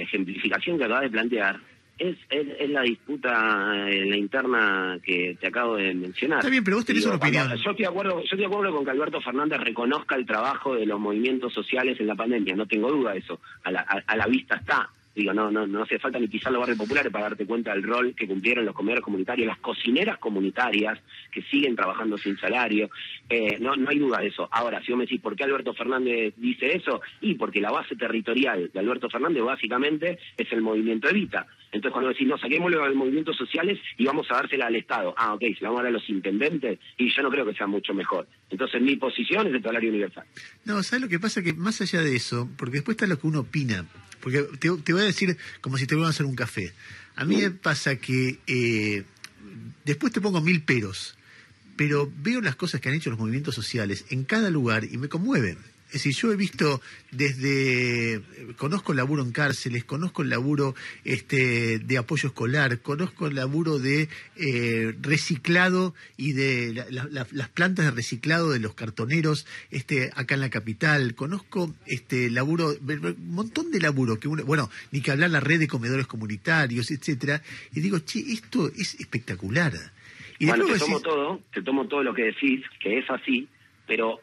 ejemplificación 0.00 0.78
que 0.78 0.84
acabas 0.84 1.02
de 1.02 1.10
plantear 1.10 1.60
es, 1.98 2.16
es, 2.30 2.70
la 2.70 2.80
disputa 2.80 3.90
en 3.90 4.08
la 4.08 4.16
interna 4.16 4.98
que 5.02 5.36
te 5.38 5.48
acabo 5.48 5.76
de 5.76 5.92
mencionar. 5.94 6.38
Está 6.38 6.48
bien, 6.48 6.64
pero 6.64 6.78
vos 6.78 6.86
tenés 6.86 7.04
una 7.04 7.16
opinión. 7.16 7.46
Yo 7.48 7.54
estoy, 7.56 7.74
de 7.76 7.86
acuerdo, 7.86 8.20
yo 8.20 8.24
estoy 8.24 8.38
de 8.38 8.46
acuerdo 8.46 8.74
con 8.74 8.86
que 8.86 8.90
Alberto 8.90 9.20
Fernández 9.20 9.60
reconozca 9.60 10.16
el 10.16 10.24
trabajo 10.24 10.74
de 10.74 10.86
los 10.86 10.98
movimientos 10.98 11.52
sociales 11.52 12.00
en 12.00 12.06
la 12.06 12.14
pandemia, 12.14 12.56
no 12.56 12.66
tengo 12.66 12.90
duda 12.90 13.12
de 13.12 13.18
eso, 13.18 13.38
a 13.64 13.70
la, 13.70 13.80
a 13.80 14.16
la 14.16 14.26
vista 14.28 14.56
está. 14.56 14.88
Digo, 15.14 15.32
no, 15.32 15.50
no, 15.50 15.66
no 15.66 15.82
hace 15.82 15.98
falta 15.98 16.18
ni 16.18 16.28
pisar 16.28 16.52
los 16.52 16.60
barrios 16.60 16.78
populares 16.78 17.12
para 17.12 17.30
darte 17.30 17.44
cuenta 17.44 17.72
del 17.72 17.82
rol 17.82 18.14
que 18.14 18.28
cumplieron 18.28 18.64
los 18.64 18.74
comedores 18.74 19.02
comunitarios, 19.04 19.48
las 19.48 19.58
cocineras 19.58 20.18
comunitarias 20.18 21.00
que 21.32 21.42
siguen 21.42 21.74
trabajando 21.74 22.16
sin 22.16 22.38
salario. 22.38 22.90
Eh, 23.28 23.58
no, 23.60 23.74
no 23.74 23.90
hay 23.90 23.98
duda 23.98 24.18
de 24.18 24.28
eso. 24.28 24.48
Ahora, 24.52 24.80
si 24.82 24.92
vos 24.92 24.98
me 24.98 25.04
decís 25.04 25.20
por 25.20 25.34
qué 25.34 25.44
Alberto 25.44 25.74
Fernández 25.74 26.34
dice 26.36 26.76
eso, 26.76 27.00
y 27.20 27.34
porque 27.34 27.60
la 27.60 27.72
base 27.72 27.96
territorial 27.96 28.70
de 28.72 28.78
Alberto 28.78 29.10
Fernández 29.10 29.42
básicamente 29.42 30.18
es 30.36 30.52
el 30.52 30.62
movimiento 30.62 31.08
Evita. 31.08 31.46
Entonces, 31.72 31.92
cuando 31.92 32.10
decís, 32.10 32.26
no, 32.26 32.38
saquémoslo 32.38 32.82
a 32.82 32.88
los 32.88 32.96
movimientos 32.96 33.36
sociales 33.36 33.78
y 33.96 34.04
vamos 34.04 34.30
a 34.30 34.34
dársela 34.34 34.66
al 34.66 34.76
Estado. 34.76 35.14
Ah, 35.16 35.34
ok, 35.34 35.40
se 35.40 35.62
la 35.62 35.68
vamos 35.68 35.80
a 35.80 35.82
dar 35.84 35.90
a 35.90 35.92
los 35.92 36.08
intendentes 36.08 36.78
y 36.96 37.14
yo 37.14 37.22
no 37.22 37.30
creo 37.30 37.46
que 37.46 37.54
sea 37.54 37.66
mucho 37.66 37.94
mejor. 37.94 38.26
Entonces, 38.48 38.80
mi 38.80 38.96
posición 38.96 39.46
es 39.48 39.54
el 39.54 39.62
salario 39.62 39.90
universal. 39.90 40.24
No, 40.64 40.82
¿sabes 40.82 41.02
lo 41.02 41.08
que 41.08 41.18
pasa? 41.18 41.42
Que 41.42 41.52
más 41.52 41.80
allá 41.80 42.02
de 42.02 42.16
eso, 42.16 42.48
porque 42.56 42.76
después 42.76 42.96
está 42.96 43.06
lo 43.06 43.18
que 43.18 43.26
uno 43.26 43.40
opina. 43.40 43.86
Porque 44.20 44.42
te, 44.58 44.92
voy 44.92 45.02
a 45.02 45.04
decir 45.04 45.36
como 45.60 45.78
si 45.78 45.86
te 45.86 45.94
a 45.96 46.08
hacer 46.08 46.26
un 46.26 46.36
café. 46.36 46.72
A 47.16 47.24
mí 47.24 47.36
me 47.36 47.50
pasa 47.50 47.96
que 47.96 48.38
eh, 48.46 49.04
después 49.84 50.12
te 50.12 50.20
pongo 50.20 50.40
mil 50.40 50.62
peros, 50.62 51.16
pero 51.76 52.10
veo 52.22 52.40
las 52.40 52.56
cosas 52.56 52.80
que 52.80 52.88
han 52.88 52.94
hecho 52.94 53.10
los 53.10 53.18
movimientos 53.18 53.54
sociales 53.54 54.04
en 54.10 54.24
cada 54.24 54.50
lugar 54.50 54.84
y 54.84 54.98
me 54.98 55.08
conmueven. 55.08 55.58
Es 55.90 56.04
decir, 56.04 56.14
yo 56.14 56.32
he 56.32 56.36
visto 56.36 56.80
desde, 57.10 58.22
conozco 58.56 58.92
el 58.92 58.98
laburo 58.98 59.24
en 59.24 59.32
cárceles, 59.32 59.82
conozco 59.84 60.22
el 60.22 60.30
laburo 60.30 60.76
este, 61.04 61.80
de 61.80 61.98
apoyo 61.98 62.28
escolar, 62.28 62.78
conozco 62.78 63.26
el 63.26 63.34
laburo 63.34 63.80
de 63.80 64.08
eh, 64.36 64.94
reciclado 65.00 65.92
y 66.16 66.32
de 66.32 66.86
las 66.90 67.48
plantas 67.48 67.86
de 67.86 67.90
reciclado 67.90 68.50
de 68.50 68.60
los 68.60 68.74
cartoneros 68.74 69.48
este, 69.72 70.12
acá 70.14 70.36
en 70.36 70.42
la 70.42 70.50
capital, 70.50 71.16
conozco 71.16 71.74
este 71.86 72.30
laburo, 72.30 72.68
un 72.80 73.34
montón 73.34 73.72
de 73.72 73.80
laburo, 73.80 74.20
que 74.20 74.28
bueno, 74.28 74.70
ni 74.92 75.00
que 75.00 75.10
hablar 75.10 75.30
la 75.30 75.40
red 75.40 75.58
de 75.58 75.66
comedores 75.66 76.06
comunitarios, 76.06 76.92
etcétera, 76.92 77.42
y 77.74 77.80
digo, 77.80 77.98
che, 77.98 78.20
esto 78.20 78.68
es 78.68 78.94
espectacular. 79.00 79.72
Y 80.38 80.46
bueno, 80.46 80.66
te 80.66 80.78
tomo 80.78 81.00
todo, 81.00 81.40
te 81.52 81.62
tomo 81.62 81.88
todo 81.88 82.04
lo 82.04 82.14
que 82.14 82.22
decís, 82.22 82.64
que 82.80 82.98
es 82.98 83.10
así, 83.10 83.48
pero 83.86 84.20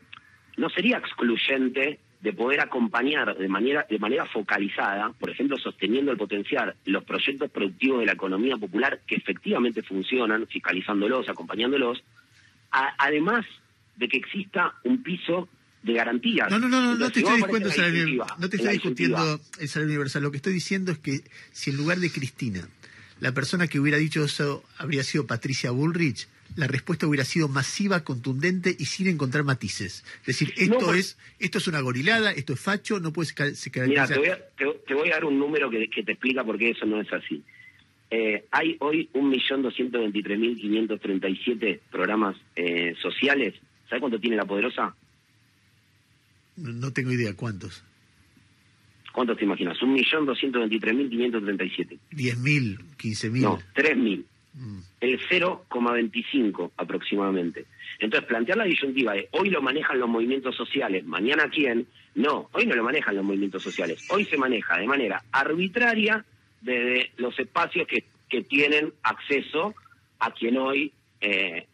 no 0.58 0.70
sería 0.70 0.98
excluyente 0.98 2.00
de 2.22 2.34
poder 2.34 2.60
acompañar 2.62 3.38
de 3.38 3.48
manera, 3.48 3.86
de 3.90 4.00
manera 4.00 4.26
focalizada, 4.26 5.12
por 5.20 5.30
ejemplo, 5.30 5.58
sosteniendo 5.58 6.12
el 6.12 6.18
potencial 6.18 6.76
los 6.86 7.04
proyectos 7.04 7.50
productivos 7.52 8.00
de 8.00 8.08
la 8.08 8.14
economía 8.14 8.58
popular 8.58 9.02
que 9.06 9.16
efectivamente 9.16 9.84
funcionan, 9.84 10.48
fiscalizándolos, 10.48 11.30
acompañándolos, 11.30 12.04
además 12.72 13.46
de 13.96 14.08
que 14.08 14.18
exista 14.18 14.74
un 14.84 15.04
piso 15.04 15.48
de 15.84 15.94
garantías. 15.94 16.50
No, 16.50 16.60
no, 16.60 16.68
no, 16.68 16.96
no, 16.96 17.12
te 17.12 17.20
estoy 17.20 17.38
discutiendo 17.38 18.26
no 18.40 18.50
te 18.50 18.58
estoy 18.58 18.74
discutiendo 18.74 19.40
el 19.60 19.68
salario 19.68 19.94
universal. 19.94 20.24
Lo 20.24 20.32
que 20.32 20.38
estoy 20.38 20.54
diciendo 20.54 20.92
es 20.92 20.98
que 20.98 21.22
si 21.52 21.70
en 21.70 21.78
lugar 21.78 22.00
de 22.00 22.12
Cristina, 22.12 22.68
la 23.20 23.32
persona 23.32 23.68
que 23.68 23.80
hubiera 23.80 23.98
dicho 23.98 24.24
eso 24.24 24.64
habría 24.78 25.04
sido 25.04 25.28
Patricia 25.28 25.72
Bullrich, 25.72 26.28
la 26.56 26.68
respuesta 26.68 27.08
hubiera 27.08 27.26
sido 27.26 27.48
masiva, 27.48 28.04
contundente 28.04 28.76
y 28.78 28.86
sin 28.86 29.08
encontrar 29.08 29.44
matices. 29.44 30.06
Es 30.22 30.28
decir, 30.28 30.54
esto 30.58 30.78
pues- 30.80 31.00
es 31.00 31.18
esto 31.40 31.58
es 31.58 31.68
una 31.68 31.82
gorilada, 31.82 32.32
esto 32.32 32.54
es 32.54 32.60
facho, 32.60 33.00
no 33.00 33.12
puede 33.14 33.28
se 33.28 33.34
Mira, 33.88 34.08
te 34.08 34.18
voy, 34.18 34.30
a, 34.30 34.40
te, 34.56 34.66
voy 34.94 35.10
a 35.10 35.14
dar 35.14 35.26
un 35.26 35.38
número 35.38 35.70
que, 35.70 35.88
te 35.88 36.12
explica 36.12 36.44
por 36.44 36.58
qué 36.58 36.72
eso 36.72 36.86
no 36.86 37.00
es 37.02 37.14
así. 37.14 37.44
Eh, 38.10 38.46
hay 38.52 38.78
hoy 38.80 39.10
1.223.537 39.14 41.80
programas 41.92 42.38
eh, 42.56 42.96
sociales. 43.02 43.54
¿Sabes 43.90 44.00
cuánto 44.00 44.18
tiene 44.20 44.38
la 44.38 44.46
Poderosa? 44.46 44.96
No, 46.56 46.94
tengo 46.94 47.12
idea, 47.12 47.34
¿cuántos? 47.36 47.84
¿Cuántos 49.12 49.38
te 49.38 49.44
imaginas? 49.44 49.78
1.223.537. 49.80 52.00
¿10.000? 52.12 52.78
¿15.000? 52.98 53.42
No, 53.42 53.60
3.000 53.76 54.24
el 55.00 55.20
0,25 55.20 56.72
aproximadamente. 56.78 57.66
Entonces, 58.00 58.28
plantear 58.28 58.58
la 58.58 58.64
disyuntiva 58.64 59.14
de 59.14 59.30
hoy 59.32 59.50
lo 59.50 59.62
manejan 59.62 60.00
los 60.00 60.10
movimientos 60.10 60.56
sociales, 60.56 61.06
mañana 61.06 61.50
quién, 61.50 61.88
no, 62.16 62.50
hoy 62.54 62.66
no 62.66 62.76
lo 62.76 62.84
manejan 62.84 63.16
los 63.16 63.26
movimientos 63.26 63.64
sociales, 63.64 64.08
hoy 64.10 64.26
se 64.26 64.38
maneja 64.38 64.78
de 64.78 64.88
manera 64.88 65.24
arbitraria 65.32 66.26
desde 66.62 67.12
los 67.18 67.38
espacios 67.40 67.88
que, 67.88 68.06
que 68.30 68.42
tienen 68.44 68.94
acceso 69.04 69.76
a 70.20 70.32
quien 70.32 70.58
hoy 70.58 70.92
eh, 71.22 71.68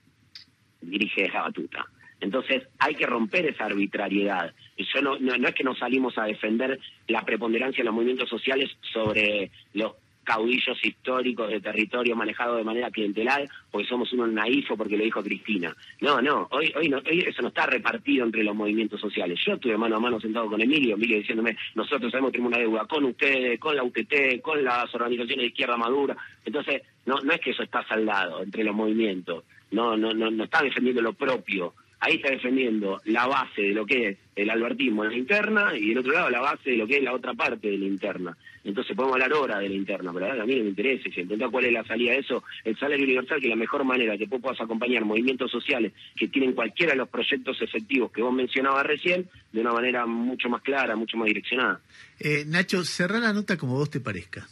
dirige 0.82 1.30
la 1.30 1.44
batuta. 1.44 1.86
Entonces 2.20 2.64
hay 2.80 2.96
que 2.96 3.06
romper 3.06 3.46
esa 3.46 3.66
arbitrariedad. 3.66 4.54
Yo 4.78 5.02
no, 5.02 5.20
no, 5.20 5.38
no, 5.38 5.48
es 5.48 5.56
que 5.56 5.64
nos 5.64 5.78
salimos 5.78 6.18
a 6.18 6.24
defender 6.24 6.80
la 7.08 7.24
preponderancia 7.26 7.82
de 7.82 7.86
los 7.86 7.94
movimientos 7.94 8.30
sociales 8.30 8.72
sobre 8.94 9.52
los 9.74 9.94
caudillos 10.24 10.78
históricos 10.84 11.50
de 11.50 11.60
territorio 11.60 12.16
manejado 12.16 12.58
de 12.58 12.64
manera 12.64 12.92
clientelar, 12.92 13.48
porque 13.72 13.88
somos 13.88 14.12
unos 14.14 14.32
naifos 14.32 14.78
porque 14.78 14.98
lo 14.98 15.04
dijo 15.04 15.24
Cristina. 15.24 15.76
No, 16.02 16.22
no, 16.22 16.48
hoy, 16.52 16.74
hoy, 16.76 16.90
no, 16.90 16.98
hoy 16.98 17.20
eso 17.28 17.42
no 17.42 17.50
está 17.50 17.66
repartido 17.66 18.26
entre 18.26 18.44
los 18.44 18.56
movimientos 18.56 19.00
sociales. 19.00 19.40
Yo 19.46 19.54
estuve 19.54 19.78
mano 19.78 19.98
a 19.98 20.00
mano 20.00 20.20
sentado 20.20 20.50
con 20.50 20.62
Emilio, 20.62 20.96
Emilio 20.96 21.18
diciéndome, 21.18 21.58
nosotros 21.76 22.12
sabemos 22.12 22.32
que 22.32 22.38
tenemos 22.38 22.54
una 22.54 22.60
deuda 22.60 22.86
con 22.86 23.06
ustedes, 23.06 23.60
con 23.60 23.76
la 23.76 23.84
UTT, 23.84 24.42
con 24.42 24.64
las 24.64 24.94
organizaciones 24.96 25.44
de 25.44 25.48
izquierda 25.48 25.78
madura. 25.78 26.16
Entonces, 26.46 26.82
no, 27.06 27.20
no 27.22 27.34
es 27.34 27.42
que 27.42 27.52
eso 27.52 27.64
está 27.64 27.86
saldado 27.88 28.42
entre 28.42 28.64
los 28.64 28.76
movimientos, 28.76 29.44
no, 29.72 29.98
no, 29.98 30.14
no, 30.14 30.32
no 30.32 30.44
está 30.46 30.62
defendiendo 30.62 31.02
lo 31.02 31.14
propio 31.14 31.74
ahí 32.04 32.16
está 32.16 32.32
defendiendo 32.32 33.02
la 33.06 33.28
base 33.28 33.62
de 33.62 33.74
lo 33.74 33.86
que 33.86 34.10
es 34.10 34.18
el 34.36 34.50
albertismo 34.50 35.06
en 35.06 35.12
la 35.12 35.18
interna 35.18 35.78
y 35.78 35.90
del 35.90 36.00
otro 36.00 36.12
lado 36.12 36.30
la 36.30 36.42
base 36.42 36.72
de 36.72 36.78
lo 36.78 36.86
que 36.86 36.98
es 36.98 37.04
la 37.04 37.14
otra 37.14 37.34
parte 37.34 37.70
de 37.70 37.78
la 37.78 37.86
interna. 37.86 38.38
Entonces 38.66 38.96
podemos 38.96 39.14
hablar 39.14 39.32
ahora 39.34 39.60
de 39.60 39.70
la 39.70 39.76
interna, 39.76 40.12
pero 40.14 40.32
a 40.32 40.46
mí 40.46 40.56
no 40.56 40.64
me 40.64 40.70
interesa, 40.70 41.10
si 41.14 41.22
entender 41.22 41.50
cuál 41.50 41.66
es 41.66 41.72
la 41.74 41.86
salida 41.86 42.12
de 42.12 42.20
eso, 42.20 42.44
el 42.66 42.78
salario 42.78 43.06
universal, 43.06 43.40
que 43.40 43.48
es 43.48 43.50
la 43.50 43.56
mejor 43.56 43.86
manera 43.86 44.18
que 44.18 44.26
vos 44.26 44.42
puedas 44.42 44.60
acompañar 44.60 45.06
movimientos 45.06 45.50
sociales 45.50 45.94
que 46.16 46.28
tienen 46.28 46.54
cualquiera 46.54 46.92
de 46.92 46.98
los 46.98 47.10
proyectos 47.10 47.62
efectivos 47.62 48.12
que 48.12 48.22
vos 48.22 48.34
mencionabas 48.34 48.86
recién, 48.86 49.30
de 49.52 49.62
una 49.62 49.72
manera 49.72 50.06
mucho 50.06 50.50
más 50.50 50.62
clara, 50.62 50.96
mucho 50.96 51.16
más 51.18 51.28
direccionada. 51.28 51.80
Eh, 52.20 52.44
Nacho, 52.46 52.84
cerrá 52.84 53.20
la 53.20 53.32
nota 53.32 53.58
como 53.58 53.76
vos 53.76 53.90
te 53.90 54.02
parezca. 54.02 54.48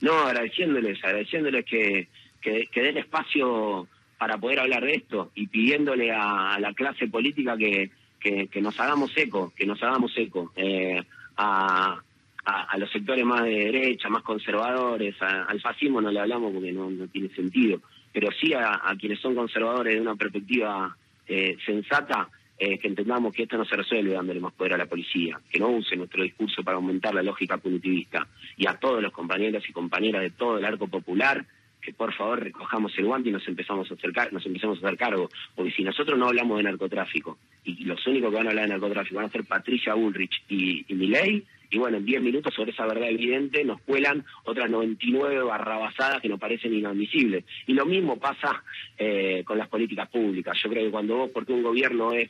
No, 0.00 0.12
agradeciéndoles, 0.12 1.02
agradeciéndoles 1.04 1.64
que, 1.64 2.08
que, 2.40 2.68
que 2.72 2.82
den 2.82 2.98
espacio 2.98 3.88
para 4.22 4.38
poder 4.38 4.60
hablar 4.60 4.84
de 4.84 4.92
esto 4.92 5.32
y 5.34 5.48
pidiéndole 5.48 6.12
a, 6.12 6.56
la 6.60 6.72
clase 6.74 7.08
política 7.08 7.56
que, 7.56 7.90
que, 8.20 8.60
nos 8.60 8.78
hagamos 8.78 9.10
eco, 9.16 9.52
que 9.56 9.66
nos 9.66 9.82
hagamos 9.82 10.12
eco 10.16 10.52
eh, 10.54 11.02
a, 11.36 12.00
a, 12.44 12.78
los 12.78 12.88
sectores 12.92 13.24
más 13.24 13.42
de 13.42 13.50
derecha, 13.50 14.08
más 14.08 14.22
conservadores, 14.22 15.16
al 15.20 15.60
fascismo 15.60 16.00
no 16.00 16.12
le 16.12 16.20
hablamos 16.20 16.52
porque 16.52 16.70
no, 16.70 16.88
tiene 17.08 17.30
sentido, 17.30 17.80
pero 18.12 18.30
sí 18.30 18.54
a, 18.54 18.94
quienes 18.96 19.18
son 19.18 19.34
conservadores 19.34 19.96
de 19.96 20.00
una 20.00 20.14
perspectiva 20.14 20.96
eh, 21.26 21.56
sensata, 21.66 22.28
eh, 22.56 22.78
que 22.78 22.86
entendamos 22.86 23.34
que 23.34 23.42
esto 23.42 23.58
no 23.58 23.64
se 23.64 23.74
resuelve 23.74 24.12
dándole 24.12 24.38
más 24.38 24.52
poder 24.52 24.74
a 24.74 24.78
la 24.78 24.86
policía, 24.86 25.40
que 25.50 25.58
no 25.58 25.66
use 25.70 25.96
nuestro 25.96 26.22
discurso 26.22 26.62
para 26.62 26.76
aumentar 26.76 27.12
la 27.12 27.24
lógica 27.24 27.58
punitivista, 27.58 28.28
y 28.56 28.68
a 28.68 28.74
todos 28.74 29.02
los 29.02 29.10
compañeros 29.10 29.68
y 29.68 29.72
compañeras 29.72 30.22
de 30.22 30.30
todo 30.30 30.58
el 30.58 30.64
arco 30.64 30.86
popular, 30.86 31.44
que 31.82 31.92
por 31.92 32.14
favor 32.14 32.40
recojamos 32.40 32.96
el 32.96 33.06
guante 33.06 33.28
y 33.28 33.32
nos 33.32 33.46
empezamos 33.48 33.90
a 33.90 33.94
acercar, 33.94 34.32
nos 34.32 34.46
empezamos 34.46 34.78
a 34.78 34.86
hacer 34.86 34.96
cargo, 34.96 35.28
porque 35.54 35.72
si 35.72 35.82
nosotros 35.82 36.18
no 36.18 36.28
hablamos 36.28 36.58
de 36.58 36.62
narcotráfico 36.62 37.38
y 37.64 37.84
los 37.84 38.06
únicos 38.06 38.30
que 38.30 38.36
van 38.36 38.46
a 38.46 38.50
hablar 38.50 38.66
de 38.66 38.70
narcotráfico 38.70 39.16
van 39.16 39.26
a 39.26 39.32
ser 39.32 39.44
Patricia 39.44 39.94
Bullrich 39.94 40.44
y, 40.48 40.84
y 40.88 40.94
Miley, 40.94 41.44
y 41.72 41.78
bueno, 41.78 41.96
en 41.96 42.04
10 42.04 42.22
minutos 42.22 42.54
sobre 42.54 42.70
esa 42.70 42.86
verdad 42.86 43.08
evidente 43.08 43.64
nos 43.64 43.80
cuelan 43.80 44.24
otras 44.44 44.70
99 44.70 45.42
barrabasadas 45.42 46.20
que 46.20 46.28
nos 46.28 46.38
parecen 46.38 46.74
inadmisibles. 46.74 47.46
Y 47.66 47.72
lo 47.72 47.86
mismo 47.86 48.18
pasa 48.18 48.62
eh, 48.98 49.42
con 49.46 49.56
las 49.56 49.68
políticas 49.68 50.06
públicas. 50.10 50.56
Yo 50.62 50.68
creo 50.68 50.84
que 50.84 50.90
cuando 50.90 51.16
vos, 51.16 51.30
porque 51.32 51.54
un 51.54 51.62
gobierno 51.62 52.12
es 52.12 52.28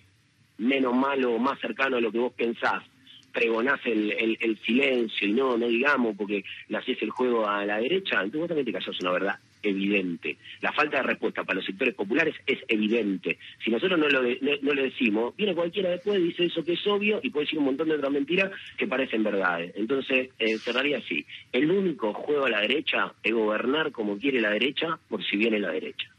menos 0.58 0.94
malo 0.94 1.32
o 1.32 1.38
más 1.40 1.58
cercano 1.58 1.96
a 1.96 2.00
lo 2.00 2.12
que 2.12 2.18
vos 2.18 2.32
pensás, 2.34 2.84
pregonás 3.32 3.80
el, 3.84 4.36
el, 4.40 4.58
silencio 4.58 5.26
y 5.26 5.32
no, 5.32 5.56
no 5.56 5.66
digamos 5.66 6.16
porque 6.16 6.44
le 6.68 6.78
haces 6.78 7.00
el 7.02 7.10
juego 7.10 7.48
a 7.48 7.64
la 7.64 7.78
derecha, 7.78 8.16
entonces 8.16 8.40
vos 8.40 8.48
también 8.48 8.66
te 8.66 8.72
callas 8.72 9.00
una 9.00 9.10
verdad 9.12 9.38
evidente. 9.62 10.36
La 10.60 10.72
falta 10.72 10.98
de 10.98 11.04
respuesta 11.04 11.44
para 11.44 11.56
los 11.56 11.64
sectores 11.64 11.94
populares 11.94 12.34
es 12.46 12.58
evidente. 12.68 13.38
Si 13.64 13.70
nosotros 13.70 13.98
no 13.98 14.08
lo, 14.08 14.22
no, 14.22 14.74
lo 14.74 14.82
decimos, 14.82 15.36
viene 15.36 15.54
cualquiera 15.54 15.90
después, 15.90 16.22
dice 16.22 16.44
eso 16.44 16.64
que 16.64 16.72
es 16.72 16.86
obvio 16.86 17.20
y 17.22 17.30
puede 17.30 17.46
decir 17.46 17.58
un 17.58 17.66
montón 17.66 17.88
de 17.88 17.94
otras 17.94 18.12
mentiras 18.12 18.50
que 18.76 18.86
parecen 18.86 19.22
verdades. 19.22 19.72
Entonces, 19.76 20.30
eh, 20.38 20.58
cerraría 20.58 20.98
así. 20.98 21.24
El 21.52 21.70
único 21.70 22.12
juego 22.12 22.46
a 22.46 22.50
la 22.50 22.60
derecha 22.60 23.14
es 23.22 23.32
gobernar 23.32 23.92
como 23.92 24.18
quiere 24.18 24.40
la 24.40 24.50
derecha 24.50 24.98
por 25.08 25.24
si 25.24 25.36
viene 25.36 25.58
la 25.58 25.70
derecha. 25.70 26.11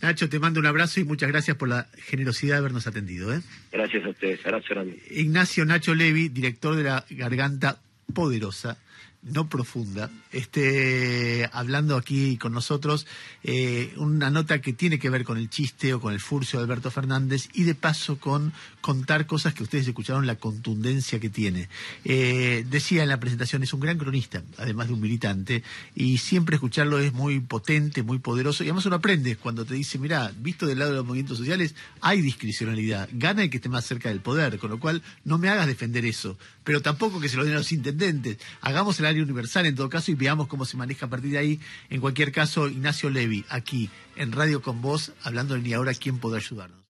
Nacho, 0.00 0.28
te 0.28 0.38
mando 0.38 0.60
un 0.60 0.66
abrazo 0.66 1.00
y 1.00 1.04
muchas 1.04 1.28
gracias 1.28 1.56
por 1.56 1.68
la 1.68 1.88
generosidad 1.96 2.54
de 2.54 2.58
habernos 2.58 2.86
atendido. 2.86 3.34
¿eh? 3.34 3.40
Gracias 3.72 4.04
a 4.04 4.10
ustedes. 4.10 4.44
Abrazo 4.46 4.74
Ignacio 5.10 5.64
Nacho 5.64 5.94
Levi, 5.94 6.28
director 6.28 6.76
de 6.76 6.84
la 6.84 7.04
Garganta 7.10 7.78
Poderosa. 8.14 8.78
No 9.22 9.48
profunda, 9.48 10.10
esté 10.32 11.48
hablando 11.52 11.96
aquí 11.96 12.36
con 12.36 12.52
nosotros 12.52 13.06
eh, 13.42 13.92
una 13.96 14.30
nota 14.30 14.60
que 14.60 14.72
tiene 14.72 14.98
que 14.98 15.10
ver 15.10 15.24
con 15.24 15.38
el 15.38 15.50
chiste 15.50 15.92
o 15.92 16.00
con 16.00 16.12
el 16.12 16.20
furcio 16.20 16.58
de 16.58 16.64
Alberto 16.64 16.90
Fernández 16.90 17.48
y 17.52 17.64
de 17.64 17.74
paso 17.74 18.18
con 18.18 18.52
contar 18.80 19.26
cosas 19.26 19.54
que 19.54 19.64
ustedes 19.64 19.88
escucharon, 19.88 20.26
la 20.26 20.36
contundencia 20.36 21.18
que 21.18 21.30
tiene. 21.30 21.68
Eh, 22.04 22.64
decía 22.70 23.02
en 23.02 23.08
la 23.08 23.20
presentación, 23.20 23.62
es 23.62 23.72
un 23.72 23.80
gran 23.80 23.98
cronista, 23.98 24.42
además 24.56 24.88
de 24.88 24.94
un 24.94 25.00
militante, 25.00 25.62
y 25.94 26.18
siempre 26.18 26.56
escucharlo 26.56 26.98
es 26.98 27.12
muy 27.12 27.40
potente, 27.40 28.02
muy 28.02 28.18
poderoso, 28.18 28.62
y 28.62 28.68
además 28.68 28.86
uno 28.86 28.96
aprende 28.96 29.36
cuando 29.36 29.64
te 29.64 29.74
dice, 29.74 29.98
mira, 29.98 30.32
visto 30.38 30.66
del 30.66 30.78
lado 30.78 30.92
de 30.92 30.96
los 30.98 31.06
movimientos 31.06 31.38
sociales, 31.38 31.74
hay 32.00 32.22
discrecionalidad, 32.22 33.08
gana 33.12 33.42
el 33.42 33.50
que 33.50 33.56
esté 33.56 33.68
más 33.68 33.84
cerca 33.84 34.08
del 34.08 34.20
poder, 34.20 34.58
con 34.58 34.70
lo 34.70 34.78
cual 34.78 35.02
no 35.24 35.38
me 35.38 35.48
hagas 35.48 35.66
defender 35.66 36.06
eso, 36.06 36.38
pero 36.68 36.82
tampoco 36.82 37.18
que 37.18 37.30
se 37.30 37.38
lo 37.38 37.46
den 37.46 37.54
a 37.54 37.56
los 37.56 37.72
intendentes, 37.72 38.36
hagamos 38.60 39.00
el 39.00 39.06
área 39.06 39.22
universal 39.22 39.64
en 39.64 39.74
todo 39.74 39.88
caso 39.88 40.10
y 40.10 40.14
veamos 40.14 40.48
cómo 40.48 40.66
se 40.66 40.76
maneja 40.76 41.06
a 41.06 41.08
partir 41.08 41.30
de 41.30 41.38
ahí. 41.38 41.60
En 41.88 42.02
cualquier 42.02 42.30
caso, 42.30 42.68
Ignacio 42.68 43.08
Levi, 43.08 43.46
aquí 43.48 43.88
en 44.16 44.32
Radio 44.32 44.60
con 44.60 44.82
Voz, 44.82 45.12
hablando 45.22 45.54
de 45.54 45.62
ni 45.62 45.72
ahora 45.72 45.94
quién 45.94 46.18
puede 46.18 46.36
ayudarnos. 46.36 46.78